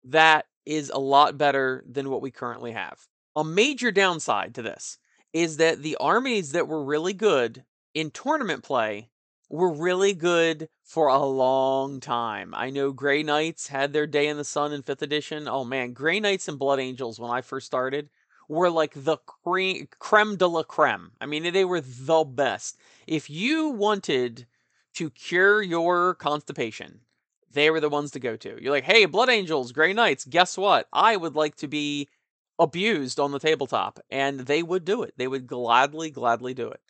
[0.04, 3.08] that is a lot better than what we currently have.
[3.36, 4.98] A major downside to this
[5.32, 9.10] is that the armies that were really good in tournament play
[9.52, 12.54] were really good for a long time.
[12.54, 15.46] I know Grey Knights had their day in the sun in 5th edition.
[15.46, 18.08] Oh man, Grey Knights and Blood Angels when I first started
[18.48, 21.12] were like the cre- creme de la creme.
[21.20, 22.78] I mean, they were the best.
[23.06, 24.46] If you wanted
[24.94, 27.00] to cure your constipation,
[27.52, 28.62] they were the ones to go to.
[28.62, 30.88] You're like, hey, Blood Angels, Grey Knights, guess what?
[30.94, 32.08] I would like to be
[32.58, 34.00] abused on the tabletop.
[34.10, 35.12] And they would do it.
[35.18, 36.80] They would gladly, gladly do it.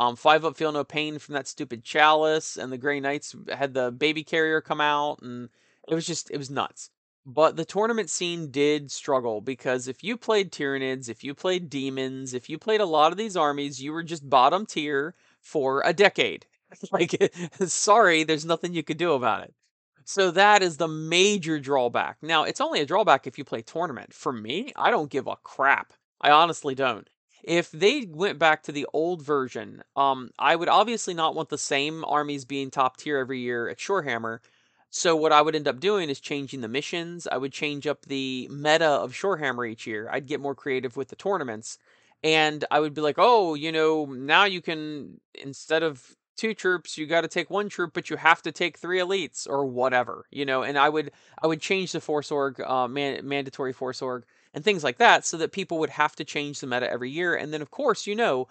[0.00, 3.74] Um, Five Up Feel No Pain from that stupid Chalice, and the Grey Knights had
[3.74, 5.50] the baby carrier come out, and
[5.86, 6.88] it was just, it was nuts.
[7.26, 12.32] But the tournament scene did struggle because if you played Tyranids, if you played Demons,
[12.32, 15.92] if you played a lot of these armies, you were just bottom tier for a
[15.92, 16.46] decade.
[16.90, 17.30] like,
[17.66, 19.52] sorry, there's nothing you could do about it.
[20.06, 22.16] So that is the major drawback.
[22.22, 24.14] Now, it's only a drawback if you play tournament.
[24.14, 25.92] For me, I don't give a crap.
[26.22, 27.06] I honestly don't.
[27.42, 31.58] If they went back to the old version, um, I would obviously not want the
[31.58, 34.40] same armies being top tier every year at Shorehammer.
[34.90, 37.26] So what I would end up doing is changing the missions.
[37.30, 40.08] I would change up the meta of Shorehammer each year.
[40.10, 41.78] I'd get more creative with the tournaments.
[42.22, 46.96] And I would be like, oh, you know, now you can, instead of two troops
[46.96, 50.24] you got to take one troop but you have to take three elites or whatever
[50.30, 51.10] you know and i would
[51.42, 54.24] i would change the force org uh, man, mandatory force org
[54.54, 57.34] and things like that so that people would have to change the meta every year
[57.34, 58.46] and then of course you know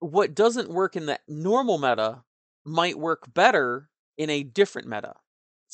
[0.00, 2.22] what doesn't work in the normal meta
[2.64, 5.14] might work better in a different meta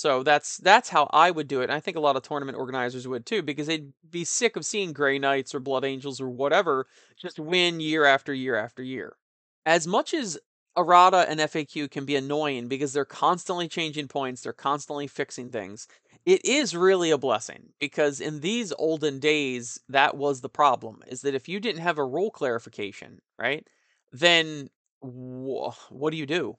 [0.01, 1.65] so that's that's how I would do it.
[1.65, 4.65] And I think a lot of tournament organizers would too, because they'd be sick of
[4.65, 6.87] seeing Grey Knights or Blood Angels or whatever
[7.19, 9.19] just win year after year after year.
[9.67, 10.39] As much as
[10.77, 15.87] errata and FAQ can be annoying because they're constantly changing points, they're constantly fixing things.
[16.27, 21.23] It is really a blessing because in these olden days, that was the problem is
[21.23, 23.67] that if you didn't have a rule clarification, right,
[24.13, 24.69] then
[25.03, 26.57] wh- what do you do?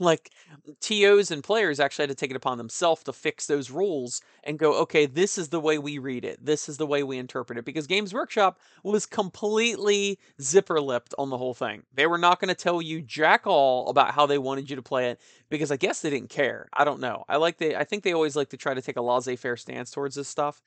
[0.00, 0.30] Like
[0.80, 4.58] TOs and players actually had to take it upon themselves to fix those rules and
[4.58, 6.44] go, okay, this is the way we read it.
[6.44, 7.64] This is the way we interpret it.
[7.64, 11.82] Because Games Workshop was completely zipper lipped on the whole thing.
[11.94, 14.82] They were not going to tell you jack all about how they wanted you to
[14.82, 16.68] play it because I guess they didn't care.
[16.72, 17.24] I don't know.
[17.28, 19.56] I like they I think they always like to try to take a laissez faire
[19.56, 20.60] stance towards this stuff.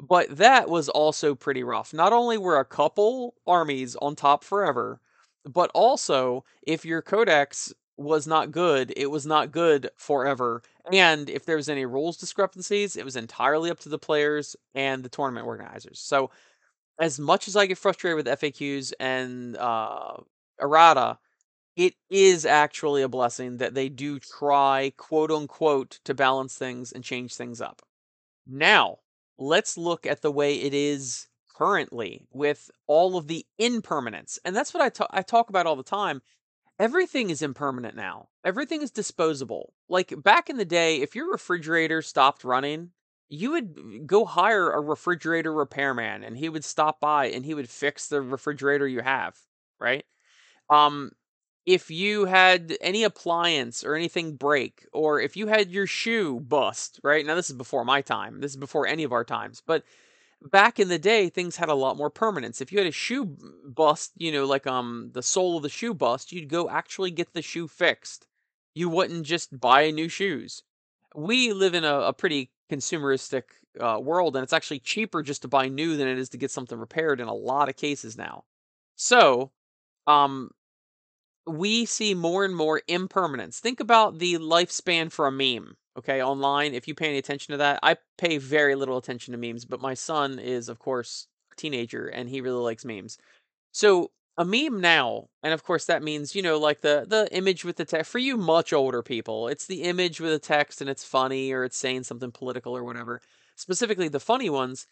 [0.00, 1.94] But that was also pretty rough.
[1.94, 5.00] Not only were a couple armies on top forever,
[5.44, 10.62] but also if your codex was not good, it was not good forever.
[10.92, 15.02] And if there was any rules discrepancies, it was entirely up to the players and
[15.02, 16.00] the tournament organizers.
[16.00, 16.30] So,
[17.00, 20.16] as much as I get frustrated with FAQs and uh,
[20.60, 21.18] errata,
[21.76, 27.02] it is actually a blessing that they do try, quote unquote, to balance things and
[27.02, 27.82] change things up.
[28.46, 28.98] Now,
[29.38, 34.38] let's look at the way it is currently with all of the impermanence.
[34.44, 36.22] And that's what I, ta- I talk about all the time
[36.78, 38.28] everything is impermanent now.
[38.44, 39.74] Everything is disposable.
[39.88, 42.90] Like back in the day, if your refrigerator stopped running,
[43.28, 47.68] you would go hire a refrigerator repairman and he would stop by and he would
[47.70, 49.36] fix the refrigerator you have,
[49.80, 50.04] right?
[50.70, 51.12] Um
[51.66, 57.00] if you had any appliance or anything break or if you had your shoe bust,
[57.02, 57.24] right?
[57.24, 58.40] Now this is before my time.
[58.40, 59.62] This is before any of our times.
[59.66, 59.84] But
[60.44, 62.60] back in the day, things had a lot more permanence.
[62.60, 63.24] If you had a shoe
[63.66, 67.32] bust, you know, like um the sole of the shoe bust, you'd go actually get
[67.34, 68.26] the shoe fixed.
[68.74, 70.62] You wouldn't just buy new shoes.
[71.14, 73.44] We live in a, a pretty consumeristic
[73.80, 76.50] uh, world, and it's actually cheaper just to buy new than it is to get
[76.50, 78.44] something repaired in a lot of cases now.
[78.96, 79.52] So,
[80.06, 80.50] um,
[81.46, 83.60] we see more and more impermanence.
[83.60, 86.74] Think about the lifespan for a meme okay, online.
[86.74, 89.80] If you pay any attention to that, I pay very little attention to memes, but
[89.80, 93.18] my son is, of course, a teenager and he really likes memes.
[93.72, 97.64] So a meme now, and of course that means you know like the the image
[97.64, 98.10] with the text.
[98.10, 101.64] For you much older people, it's the image with the text and it's funny or
[101.64, 103.20] it's saying something political or whatever.
[103.56, 104.86] Specifically, the funny ones.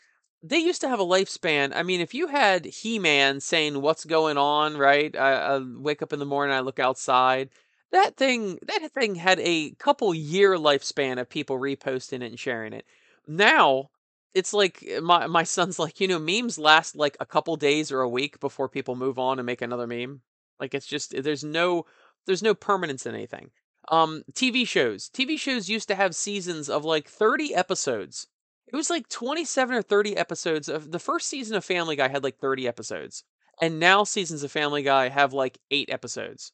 [0.45, 1.71] They used to have a lifespan.
[1.73, 5.15] I mean, if you had He Man saying what's going on, right?
[5.17, 7.51] I, I wake up in the morning, I look outside
[7.93, 12.73] that thing that thing had a couple year lifespan of people reposting it and sharing
[12.73, 12.87] it.
[13.27, 13.91] Now
[14.35, 17.93] it's like eh, my my son's like, you know, memes last like a couple days
[17.93, 20.23] or a week before people move on and make another meme.
[20.59, 21.87] Like it's just there's no
[22.27, 23.51] there's no permanence in anything.
[23.89, 25.11] Um TV shows.
[25.11, 28.27] TV shows used to have seasons of like 30 episodes.
[28.67, 32.25] It was like 27 or 30 episodes of the first season of Family Guy had
[32.25, 33.25] like 30 episodes.
[33.61, 36.53] And now seasons of Family Guy have like 8 episodes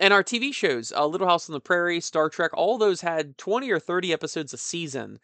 [0.00, 3.38] and our TV shows, uh, Little House on the Prairie, Star Trek, all those had
[3.38, 5.18] 20 or 30 episodes a season.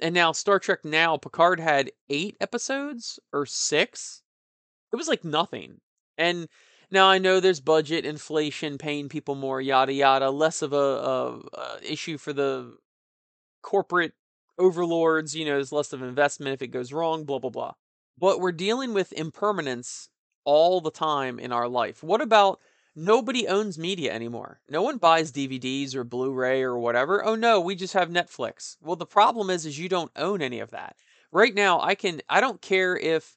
[0.00, 4.22] And now Star Trek Now, Picard had eight episodes or six.
[4.92, 5.80] It was like nothing.
[6.18, 6.48] And
[6.90, 10.30] now I know there's budget, inflation, paying people more, yada yada.
[10.30, 12.76] Less of a, a, a issue for the
[13.62, 14.12] corporate
[14.58, 15.34] overlords.
[15.34, 17.24] You know, there's less of investment if it goes wrong.
[17.24, 17.72] Blah blah blah.
[18.18, 20.08] But we're dealing with impermanence
[20.44, 22.02] all the time in our life.
[22.02, 22.60] What about
[22.96, 24.60] Nobody owns media anymore.
[24.68, 27.24] No one buys DVDs or Blu-ray or whatever.
[27.24, 28.76] Oh no, we just have Netflix.
[28.80, 30.96] Well, the problem is is you don't own any of that.
[31.32, 33.36] Right now, I can I don't care if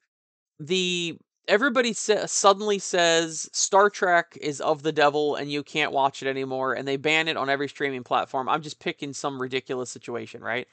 [0.60, 6.22] the everybody sa- suddenly says Star Trek is of the devil and you can't watch
[6.24, 8.50] it anymore and they ban it on every streaming platform.
[8.50, 10.68] I'm just picking some ridiculous situation, right?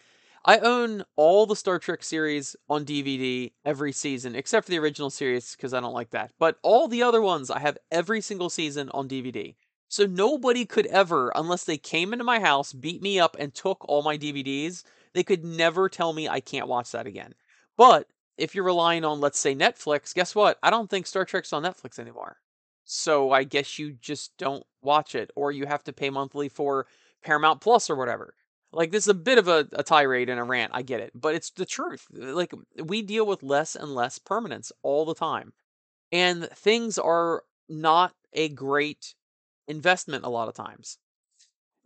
[0.47, 5.09] I own all the Star Trek series on DVD every season, except for the original
[5.09, 6.33] series because I don't like that.
[6.39, 9.55] But all the other ones, I have every single season on DVD.
[9.89, 13.89] So nobody could ever, unless they came into my house, beat me up, and took
[13.89, 14.85] all my DVDs,
[15.15, 17.35] they could never tell me I can't watch that again.
[17.79, 20.59] But if you're relying on, let's say, Netflix, guess what?
[20.63, 22.37] I don't think Star Trek's on Netflix anymore.
[22.85, 26.87] So I guess you just don't watch it, or you have to pay monthly for
[27.23, 28.35] Paramount Plus or whatever.
[28.75, 31.13] Like this is a bit of a, a tirade and a rant, I get it,
[31.15, 32.07] but it's the truth.
[32.13, 32.53] Like
[32.83, 35.53] we deal with less and less permanence all the time.
[36.13, 39.15] And things are not a great
[39.69, 40.99] investment a lot of times.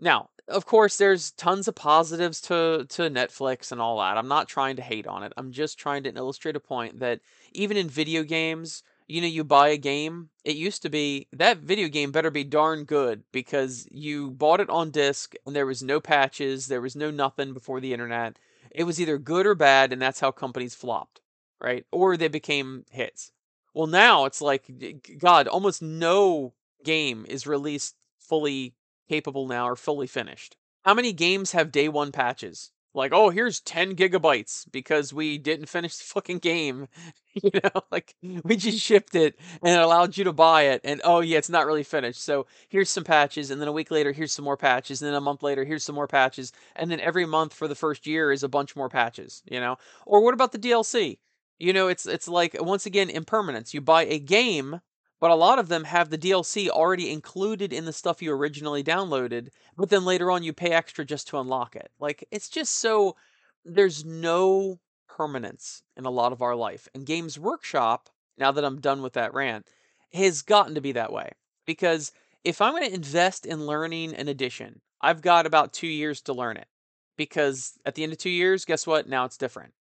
[0.01, 4.17] Now, of course, there's tons of positives to, to Netflix and all that.
[4.17, 5.33] I'm not trying to hate on it.
[5.37, 7.21] I'm just trying to illustrate a point that
[7.53, 11.59] even in video games, you know, you buy a game, it used to be that
[11.59, 15.83] video game better be darn good because you bought it on disc and there was
[15.83, 18.39] no patches, there was no nothing before the internet.
[18.71, 21.23] It was either good or bad, and that's how companies flopped,
[21.59, 21.87] right?
[21.91, 23.33] Or they became hits.
[23.73, 24.71] Well, now it's like,
[25.19, 26.53] God, almost no
[26.85, 28.75] game is released fully
[29.09, 30.57] capable now or fully finished.
[30.85, 32.73] How many games have day one patches?
[32.95, 36.89] Like, oh, here's 10 gigabytes because we didn't finish the fucking game.
[37.35, 38.15] you know, like
[38.45, 40.81] we just shipped it and it allowed you to buy it.
[40.85, 42.23] And oh, yeah, it's not really finished.
[42.23, 43.51] So here's some patches.
[43.51, 45.01] And then a week later, here's some more patches.
[45.01, 46.53] And then a month later, here's some more patches.
[46.77, 49.77] And then every month for the first year is a bunch more patches, you know?
[50.07, 51.19] Or what about the DLC?
[51.59, 53.75] You know, it's it's like once again impermanence.
[53.75, 54.81] You buy a game
[55.21, 58.85] but a lot of them have the DLC already included in the stuff you originally
[58.85, 61.91] downloaded, but then later on you pay extra just to unlock it.
[61.99, 63.17] Like, it's just so.
[63.65, 66.89] There's no permanence in a lot of our life.
[66.95, 68.09] And Games Workshop,
[68.39, 69.67] now that I'm done with that rant,
[70.13, 71.33] has gotten to be that way.
[71.67, 72.13] Because
[72.45, 76.33] if I'm going to invest in learning an edition, I've got about two years to
[76.33, 76.69] learn it.
[77.17, 79.09] Because at the end of two years, guess what?
[79.09, 79.75] Now it's different.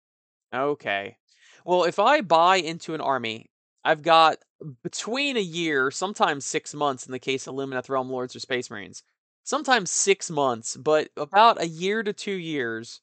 [0.54, 1.18] Okay.
[1.64, 3.52] Well, if I buy into an army
[3.88, 4.40] I've got
[4.84, 8.70] between a year, sometimes six months in the case of Lumineth Realm Lords or Space
[8.70, 9.04] Marines,
[9.44, 13.02] sometimes six months, but about a year to two years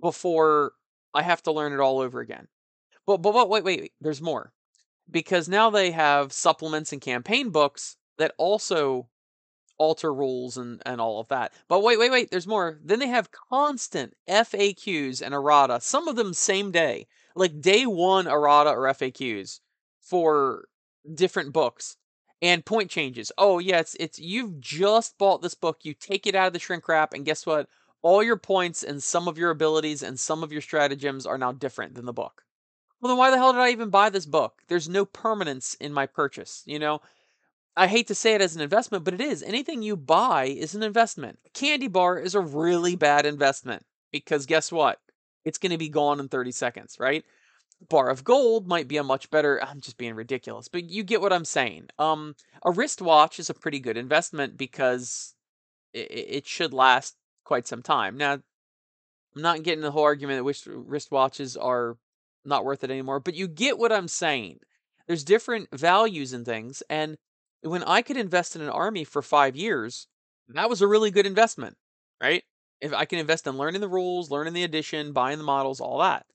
[0.00, 0.72] before
[1.14, 2.48] I have to learn it all over again.
[3.06, 4.52] But but, but wait, wait, wait, there's more.
[5.08, 9.08] Because now they have supplements and campaign books that also
[9.78, 11.52] alter rules and, and all of that.
[11.68, 12.80] But wait, wait, wait, there's more.
[12.82, 17.06] Then they have constant FAQs and errata, some of them same day.
[17.34, 19.60] Like day one errata or FAQs
[20.00, 20.64] for
[21.14, 21.96] different books
[22.42, 23.32] and point changes.
[23.38, 26.58] Oh yeah, it's it's you've just bought this book, you take it out of the
[26.58, 27.68] shrink wrap, and guess what?
[28.02, 31.52] All your points and some of your abilities and some of your stratagems are now
[31.52, 32.42] different than the book.
[33.00, 34.62] Well then why the hell did I even buy this book?
[34.68, 37.00] There's no permanence in my purchase, you know?
[37.76, 39.42] I hate to say it as an investment, but it is.
[39.42, 41.38] Anything you buy is an investment.
[41.44, 44.98] A candy bar is a really bad investment because guess what?
[45.44, 47.22] It's going to be gone in 30 seconds, right?
[47.88, 51.20] Bar of gold might be a much better i'm just being ridiculous but you get
[51.20, 51.88] what i'm saying.
[51.98, 55.34] Um a wristwatch is a pretty good investment because
[55.92, 58.16] it, it should last quite some time.
[58.16, 58.42] Now i'm
[59.34, 61.96] not getting the whole argument that wristwatches are
[62.44, 64.60] not worth it anymore but you get what i'm saying.
[65.06, 67.16] There's different values in things and
[67.62, 70.08] when i could invest in an army for five years
[70.48, 71.76] that was a really good investment
[72.22, 72.44] right?
[72.80, 75.98] If i can invest in learning the rules learning the edition buying the models all
[75.98, 76.26] that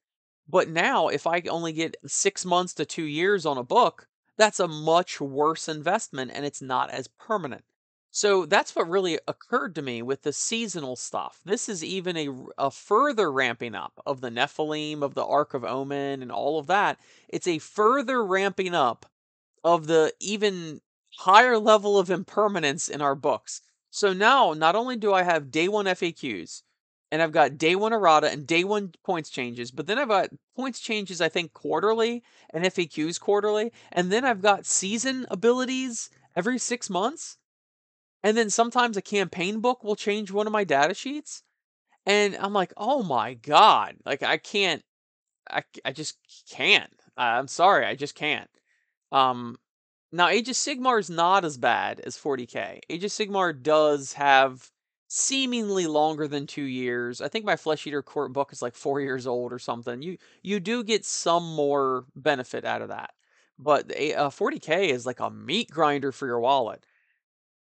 [0.51, 4.59] but now, if I only get six months to two years on a book, that's
[4.59, 7.63] a much worse investment and it's not as permanent.
[8.13, 11.39] So that's what really occurred to me with the seasonal stuff.
[11.45, 12.27] This is even a,
[12.57, 16.67] a further ramping up of the Nephilim, of the Ark of Omen, and all of
[16.67, 16.99] that.
[17.29, 19.05] It's a further ramping up
[19.63, 20.81] of the even
[21.19, 23.61] higher level of impermanence in our books.
[23.89, 26.63] So now, not only do I have day one FAQs,
[27.11, 30.29] and I've got day one errata and day one points changes, but then I've got
[30.55, 36.57] points changes, I think, quarterly and FAQs quarterly, and then I've got season abilities every
[36.57, 37.37] six months.
[38.23, 41.43] And then sometimes a campaign book will change one of my data sheets.
[42.05, 43.95] And I'm like, oh my God.
[44.05, 44.83] Like, I can't,
[45.49, 46.17] I, I just
[46.49, 46.93] can't.
[47.17, 48.49] I'm sorry, I just can't.
[49.11, 49.57] Um,
[50.11, 52.79] now, Age of Sigmar is not as bad as 40k.
[52.89, 54.69] Age of Sigmar does have
[55.13, 57.19] seemingly longer than two years.
[57.19, 60.01] I think my Flesh Eater Court book is like four years old or something.
[60.01, 63.11] You you do get some more benefit out of that,
[63.59, 66.85] but a, a 40k is like a meat grinder for your wallet.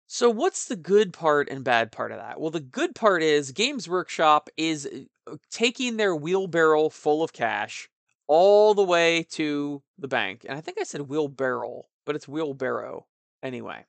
[0.07, 2.41] So what's the good part and bad part of that?
[2.41, 4.89] Well, the good part is Games Workshop is
[5.27, 7.89] uh, taking their wheelbarrow full of cash
[8.29, 10.47] all the way to the bank.
[10.49, 13.07] And I think I said wheelbarrow, but it's wheelbarrow
[13.43, 13.87] anyway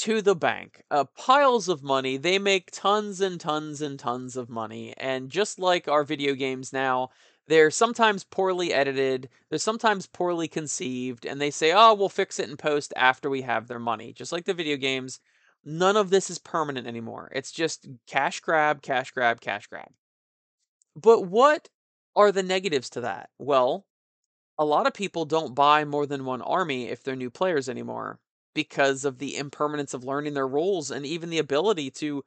[0.00, 0.82] to the bank.
[0.90, 2.16] Uh, piles of money.
[2.16, 4.94] They make tons and tons and tons of money.
[4.96, 7.10] And just like our video games now,
[7.48, 12.48] they're sometimes poorly edited, they're sometimes poorly conceived, and they say, oh, we'll fix it
[12.48, 14.14] in post after we have their money.
[14.14, 15.20] Just like the video games,
[15.66, 17.30] none of this is permanent anymore.
[17.34, 19.90] It's just cash grab, cash grab, cash grab.
[20.96, 21.68] But what
[22.16, 23.28] are the negatives to that?
[23.38, 23.84] Well,
[24.58, 28.18] a lot of people don't buy more than one army if they're new players anymore
[28.54, 32.24] because of the impermanence of learning their rules and even the ability to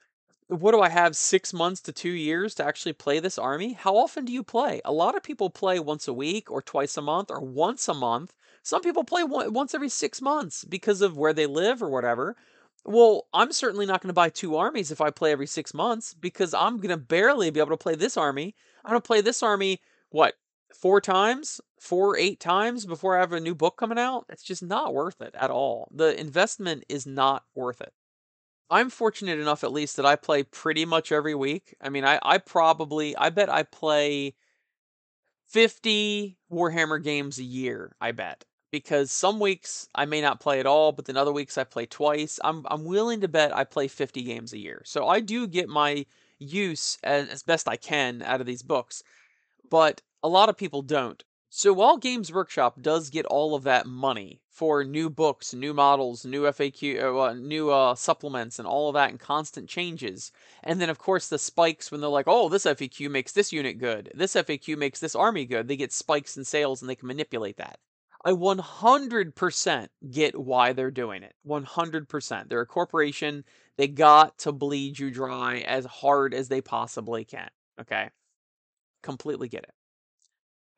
[0.47, 3.73] what do I have 6 months to 2 years to actually play this army?
[3.73, 4.81] How often do you play?
[4.83, 7.93] A lot of people play once a week or twice a month or once a
[7.93, 8.33] month.
[8.61, 12.35] Some people play once every 6 months because of where they live or whatever.
[12.85, 16.13] Well, I'm certainly not going to buy two armies if I play every 6 months
[16.13, 18.53] because I'm going to barely be able to play this army.
[18.83, 20.35] I'm going to play this army what?
[20.73, 24.25] Four times, four, eight times before I have a new book coming out.
[24.29, 25.87] It's just not worth it at all.
[25.91, 27.93] The investment is not worth it.
[28.69, 31.75] I'm fortunate enough, at least, that I play pretty much every week.
[31.79, 34.33] I mean, I, I probably, I bet I play
[35.49, 38.45] 50 Warhammer games a year, I bet.
[38.71, 41.85] Because some weeks I may not play at all, but then other weeks I play
[41.85, 42.39] twice.
[42.43, 44.81] I'm, I'm willing to bet I play 50 games a year.
[44.85, 46.07] So I do get my
[46.39, 49.03] use as, as best I can out of these books.
[49.69, 51.23] But a lot of people don't.
[51.49, 56.25] So while Games Workshop does get all of that money for new books, new models,
[56.25, 60.31] new FAQ, uh, new uh, supplements, and all of that, and constant changes,
[60.63, 63.77] and then of course the spikes when they're like, "Oh, this FAQ makes this unit
[63.77, 64.11] good.
[64.15, 67.57] This FAQ makes this army good." They get spikes in sales, and they can manipulate
[67.57, 67.77] that.
[68.25, 71.35] I 100% get why they're doing it.
[71.45, 72.49] 100%.
[72.49, 73.43] They're a corporation.
[73.77, 77.49] They got to bleed you dry as hard as they possibly can.
[77.79, 78.09] Okay?
[79.03, 79.73] Completely get it.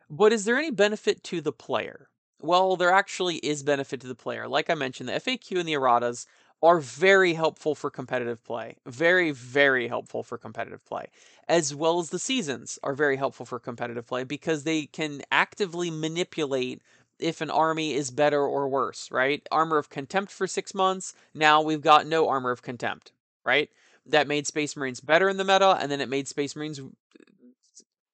[0.09, 2.09] But is there any benefit to the player?
[2.41, 4.47] Well, there actually is benefit to the player.
[4.47, 6.25] Like I mentioned, the FAQ and the erratas
[6.61, 8.75] are very helpful for competitive play.
[8.85, 11.07] Very, very helpful for competitive play.
[11.47, 15.91] As well as the seasons are very helpful for competitive play because they can actively
[15.91, 16.81] manipulate
[17.19, 19.45] if an army is better or worse, right?
[19.51, 21.13] Armor of Contempt for six months.
[21.33, 23.11] Now we've got no Armor of Contempt,
[23.45, 23.69] right?
[24.05, 26.81] That made Space Marines better in the meta, and then it made Space Marines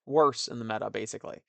[0.06, 1.42] worse in the meta, basically.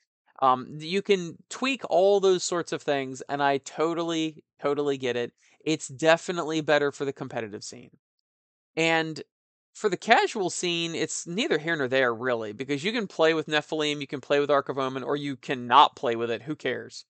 [0.42, 5.32] Um, you can tweak all those sorts of things, and I totally, totally get it.
[5.64, 7.92] It's definitely better for the competitive scene.
[8.76, 9.22] And
[9.74, 13.46] for the casual scene, it's neither here nor there, really, because you can play with
[13.46, 16.42] Nephilim, you can play with Ark of Omen, or you cannot play with it.
[16.42, 17.06] Who cares?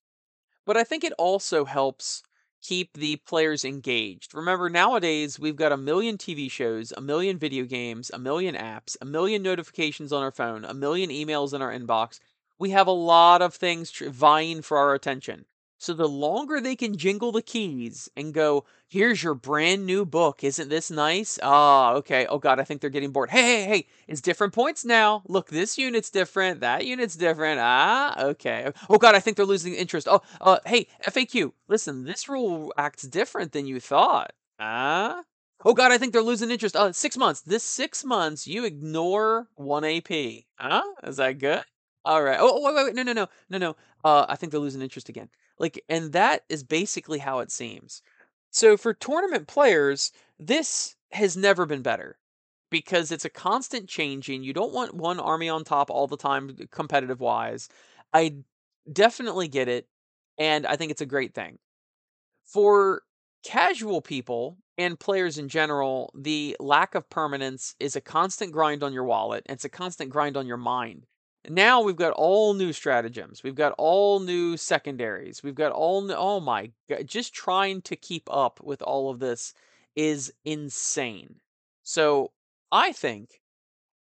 [0.67, 2.23] But I think it also helps
[2.63, 4.35] keep the players engaged.
[4.35, 8.97] Remember, nowadays we've got a million TV shows, a million video games, a million apps,
[9.01, 12.21] a million notifications on our phone, a million emails in our inbox,
[12.63, 15.47] we have a lot of things tr- vying for our attention.
[15.79, 20.45] So the longer they can jingle the keys and go, here's your brand new book.
[20.45, 21.41] Isn't this nice?
[21.43, 22.25] Ah, okay.
[22.27, 23.31] Oh God, I think they're getting bored.
[23.31, 25.25] Hey, hey, hey, it's different points now.
[25.27, 26.61] Look, this unit's different.
[26.61, 27.59] That unit's different.
[27.61, 28.71] Ah, okay.
[28.89, 30.07] Oh God, I think they're losing interest.
[30.09, 34.35] Oh, uh, hey, FAQ, listen, this rule acts different than you thought.
[34.61, 35.25] Ah?
[35.65, 36.77] Oh God, I think they're losing interest.
[36.77, 37.41] Uh, six months.
[37.41, 40.45] This six months, you ignore one AP.
[40.61, 40.85] Huh?
[41.03, 41.65] Is that good?
[42.05, 42.39] All right.
[42.41, 42.95] Oh, wait, wait, wait.
[42.95, 43.77] No, no, no, no, no.
[44.05, 45.29] Uh, I think they're losing interest again.
[45.59, 48.03] Like, and that is basically how it seems.
[48.51, 52.19] So for tournament players, this has never been better
[52.71, 54.43] because it's a constant changing.
[54.43, 57.69] You don't want one army on top all the time, competitive wise.
[58.13, 58.37] I
[58.93, 59.87] definitely get it,
[60.39, 61.59] and I think it's a great thing.
[62.45, 63.03] For
[63.45, 68.93] casual people and players in general, the lack of permanence is a constant grind on
[68.93, 69.45] your wallet.
[69.47, 71.07] and It's a constant grind on your mind
[71.49, 73.43] now we've got all new stratagems.
[73.43, 75.43] We've got all new secondaries.
[75.43, 79.19] We've got all new, oh my god, just trying to keep up with all of
[79.19, 79.55] this
[79.97, 81.41] is insane.
[81.83, 82.33] So,
[82.71, 83.41] I think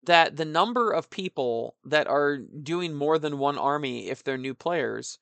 [0.04, 4.54] that the number of people that are doing more than one army if they're new
[4.54, 5.18] players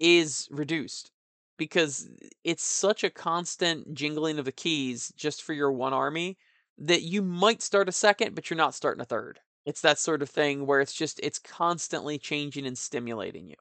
[0.00, 1.10] is reduced
[1.56, 2.10] because
[2.44, 6.36] it's such a constant jingling of the keys just for your one army
[6.78, 9.40] that you might start a second but you're not starting a third.
[9.64, 13.56] It's that sort of thing where it's just it's constantly changing and stimulating you.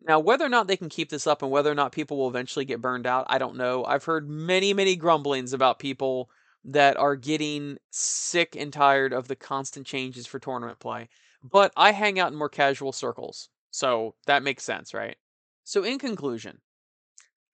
[0.00, 2.28] Now, whether or not they can keep this up and whether or not people will
[2.28, 3.84] eventually get burned out, I don't know.
[3.84, 6.30] I've heard many, many grumblings about people
[6.64, 11.08] that are getting sick and tired of the constant changes for tournament play.
[11.42, 15.16] But I hang out in more casual circles, so that makes sense, right?
[15.64, 16.60] So, in conclusion,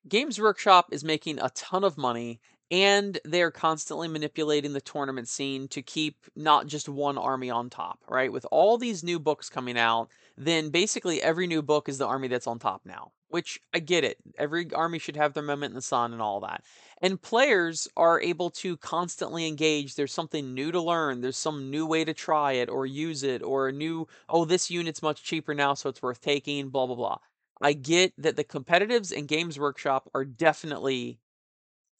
[0.08, 2.40] Games Workshop is making a ton of money
[2.70, 8.00] and they're constantly manipulating the tournament scene to keep not just one army on top,
[8.08, 8.32] right?
[8.32, 12.28] With all these new books coming out, then basically every new book is the army
[12.28, 14.16] that's on top now, which I get it.
[14.38, 16.64] Every army should have their moment in the sun and all that.
[17.02, 19.94] And players are able to constantly engage.
[19.94, 23.42] There's something new to learn, there's some new way to try it or use it,
[23.42, 26.96] or a new, oh, this unit's much cheaper now, so it's worth taking, blah, blah,
[26.96, 27.18] blah.
[27.60, 31.18] I get that the competitives and Games Workshop are definitely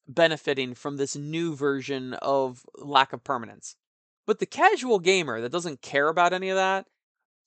[0.07, 3.76] benefiting from this new version of lack of permanence.
[4.26, 6.86] But the casual gamer that doesn't care about any of that,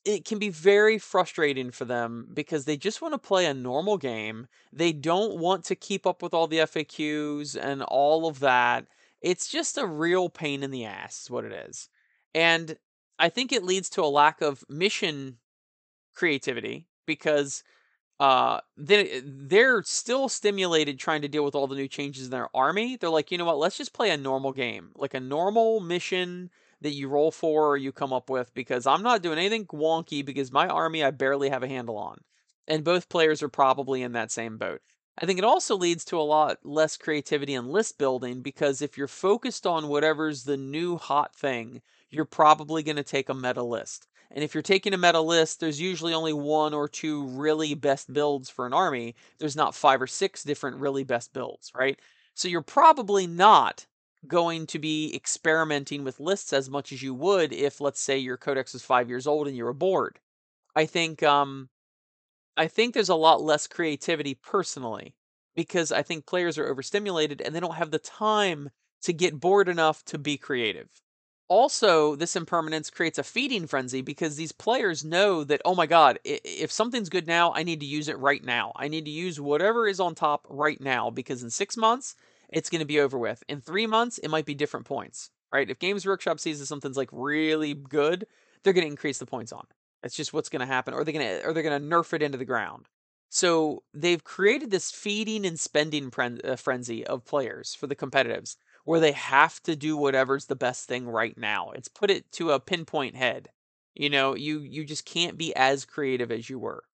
[0.06, 3.98] it can be very frustrating for them because they just want to play a normal
[3.98, 4.48] game.
[4.72, 8.86] They don't want to keep up with all the FAQs and all of that.
[9.22, 11.90] It's just a real pain in the ass, is what it is.
[12.34, 12.78] And
[13.20, 15.38] I think it leads to a lack of mission
[16.16, 17.64] creativity because
[18.20, 22.50] uh they they're still stimulated trying to deal with all the new changes in their
[22.56, 22.96] army.
[22.98, 24.92] They're like, you know what, let's just play a normal game.
[24.96, 26.50] Like a normal mission
[26.82, 30.26] that you roll for or you come up with because I'm not doing anything wonky
[30.26, 32.20] because my army I barely have a handle on.
[32.68, 34.82] And both players are probably in that same boat.
[35.18, 38.98] I think it also leads to a lot less creativity and list building because if
[38.98, 43.64] you're focused on whatever's the new hot thing, you're probably going to take a meta
[43.64, 44.08] list.
[44.32, 48.12] And if you're taking a meta list, there's usually only one or two really best
[48.12, 49.16] builds for an army.
[49.40, 52.00] There's not five or six different really best builds, right?
[52.34, 53.86] So you're probably not
[54.28, 58.38] going to be experimenting with lists as much as you would if, let's say, your
[58.38, 60.20] codex was five years old and you are bored.
[60.76, 61.70] I think um,
[62.58, 65.16] I think there's a lot less creativity personally
[65.56, 68.70] because I think players are overstimulated and they don't have the time
[69.04, 70.90] to get bored enough to be creative.
[71.50, 76.20] Also, this impermanence creates a feeding frenzy because these players know that, oh my god,
[76.26, 78.74] if something's good now, I need to use it right now.
[78.76, 82.16] I need to use whatever is on top right now because in six months,
[82.50, 83.44] it's going to be over with.
[83.48, 85.70] In three months, it might be different points, right?
[85.70, 88.28] If Games Workshop sees that something's like really good,
[88.64, 89.76] they're going to increase the points on it.
[90.02, 92.14] That's just what's going to happen, or they're going to or they're going to nerf
[92.14, 92.88] it into the ground.
[93.30, 98.56] So they've created this feeding and spending uh, frenzy of players for the competitives,
[98.88, 101.72] where they have to do whatever's the best thing right now.
[101.72, 103.50] It's put it to a pinpoint head.
[103.94, 106.86] You know, you you just can't be as creative as you were.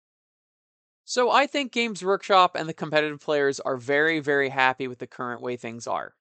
[1.06, 5.06] So I think Games Workshop and the competitive players are very, very happy with the
[5.06, 6.16] current way things are.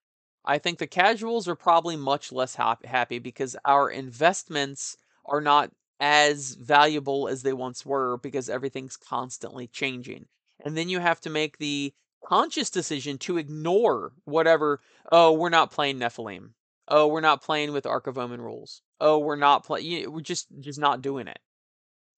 [0.45, 6.55] I think the casuals are probably much less happy because our investments are not as
[6.55, 10.27] valuable as they once were because everything's constantly changing.
[10.63, 11.95] And then you have to make the
[12.25, 16.51] conscious decision to ignore whatever, oh, we're not playing Nephilim.
[16.89, 18.83] Oh, we're not playing with Ark of Omen rules.
[19.01, 21.39] Oh, we're not playing, we're just, just not doing it.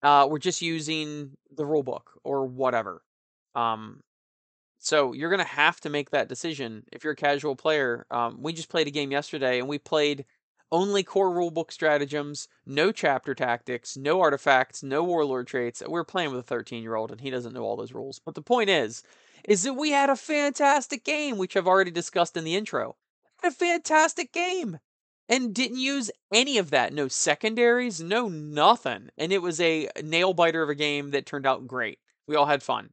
[0.03, 3.03] Uh, we're just using the rule book or whatever.
[3.55, 4.03] Um,
[4.79, 8.07] so you're to have to make that decision if you're a casual player.
[8.11, 10.27] Um, we just played a game yesterday and we played
[10.71, 15.83] only core rulebook stratagems, no chapter tactics, no artifacts, no warlord traits.
[15.89, 18.19] We are playing with a 13 year old and he doesn't know all those rules.
[18.19, 19.03] But the point is,
[19.45, 22.97] is that we had a fantastic game, which I've already discussed in the intro.
[23.43, 24.79] A fantastic game
[25.29, 26.93] and didn't use any of that.
[26.93, 29.11] No secondaries, no nothing.
[29.17, 31.99] And it was a nail biter of a game that turned out great.
[32.27, 32.91] We all had fun.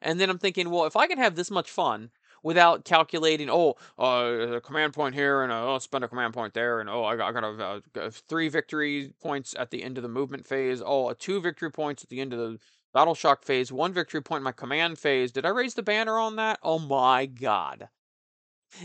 [0.00, 2.10] And then I'm thinking, well, if I can have this much fun
[2.42, 6.52] without calculating, oh, uh, a command point here and uh, I'll spend a command point
[6.52, 9.96] there, and oh, I got, I got a, uh, three victory points at the end
[9.96, 12.58] of the movement phase, oh, a two victory points at the end of the
[12.94, 15.32] battle shock phase, one victory point in my command phase.
[15.32, 16.58] Did I raise the banner on that?
[16.62, 17.88] Oh my god.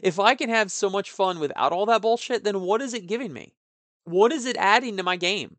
[0.03, 3.07] If I can have so much fun without all that bullshit, then what is it
[3.07, 3.55] giving me?
[4.03, 5.57] What is it adding to my game?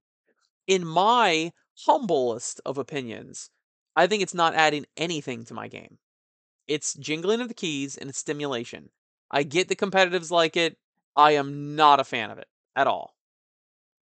[0.67, 1.53] In my
[1.87, 3.51] humblest of opinions,
[3.97, 5.99] I think it's not adding anything to my game.
[6.69, 8.91] It's jingling of the keys and it's stimulation.
[9.31, 10.77] I get the competitives like it.
[11.17, 13.15] I am not a fan of it at all.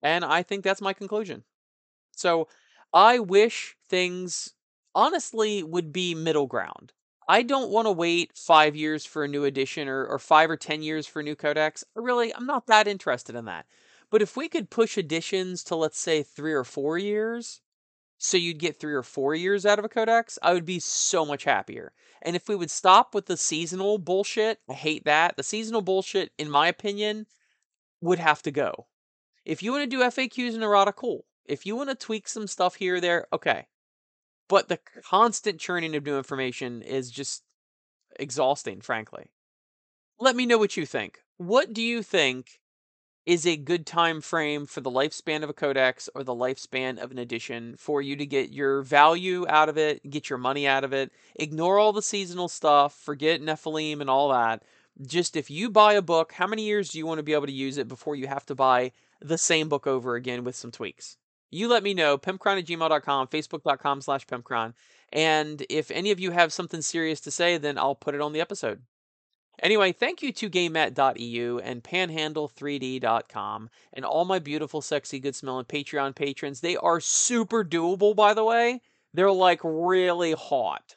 [0.03, 1.45] And I think that's my conclusion.
[2.17, 2.49] So
[2.93, 4.55] I wish things
[4.95, 6.93] honestly would be middle ground.
[7.29, 10.57] I don't want to wait five years for a new edition or, or five or
[10.57, 11.85] 10 years for a new codex.
[11.95, 13.67] Really, I'm not that interested in that.
[14.11, 17.61] But if we could push editions to, let's say, three or four years,
[18.17, 21.27] so you'd get three or four years out of a codex, I would be so
[21.27, 21.93] much happier.
[22.23, 25.37] And if we would stop with the seasonal bullshit, I hate that.
[25.37, 27.27] The seasonal bullshit, in my opinion,
[28.01, 28.87] would have to go.
[29.45, 31.27] If you want to do FAQs and errata, cool.
[31.49, 33.67] If you want to tweak some stuff here or there, okay.
[34.49, 37.43] But the constant churning of new information is just
[38.19, 39.31] exhausting, frankly.
[40.21, 41.21] Let me know what you think.
[41.37, 42.61] What do you think
[43.29, 47.11] is a good time frame for the lifespan of a codex or the lifespan of
[47.11, 50.83] an edition for you to get your value out of it, get your money out
[50.83, 54.63] of it, ignore all the seasonal stuff, forget Nephilim and all that.
[55.07, 57.47] Just if you buy a book, how many years do you want to be able
[57.47, 60.73] to use it before you have to buy the same book over again with some
[60.73, 61.19] tweaks?
[61.51, 64.75] You let me know, pimpcron at gmail.com, facebook.com slash pimpcron.
[65.13, 68.33] And if any of you have something serious to say, then I'll put it on
[68.33, 68.83] the episode.
[69.61, 76.15] Anyway, thank you to GameMat.eu and Panhandle3D.com and all my beautiful, sexy, good smelling Patreon
[76.15, 76.61] patrons.
[76.61, 78.81] They are super doable, by the way.
[79.15, 80.97] They're like really hot.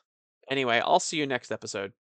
[0.49, 1.93] Anyway, I'll see you next episode.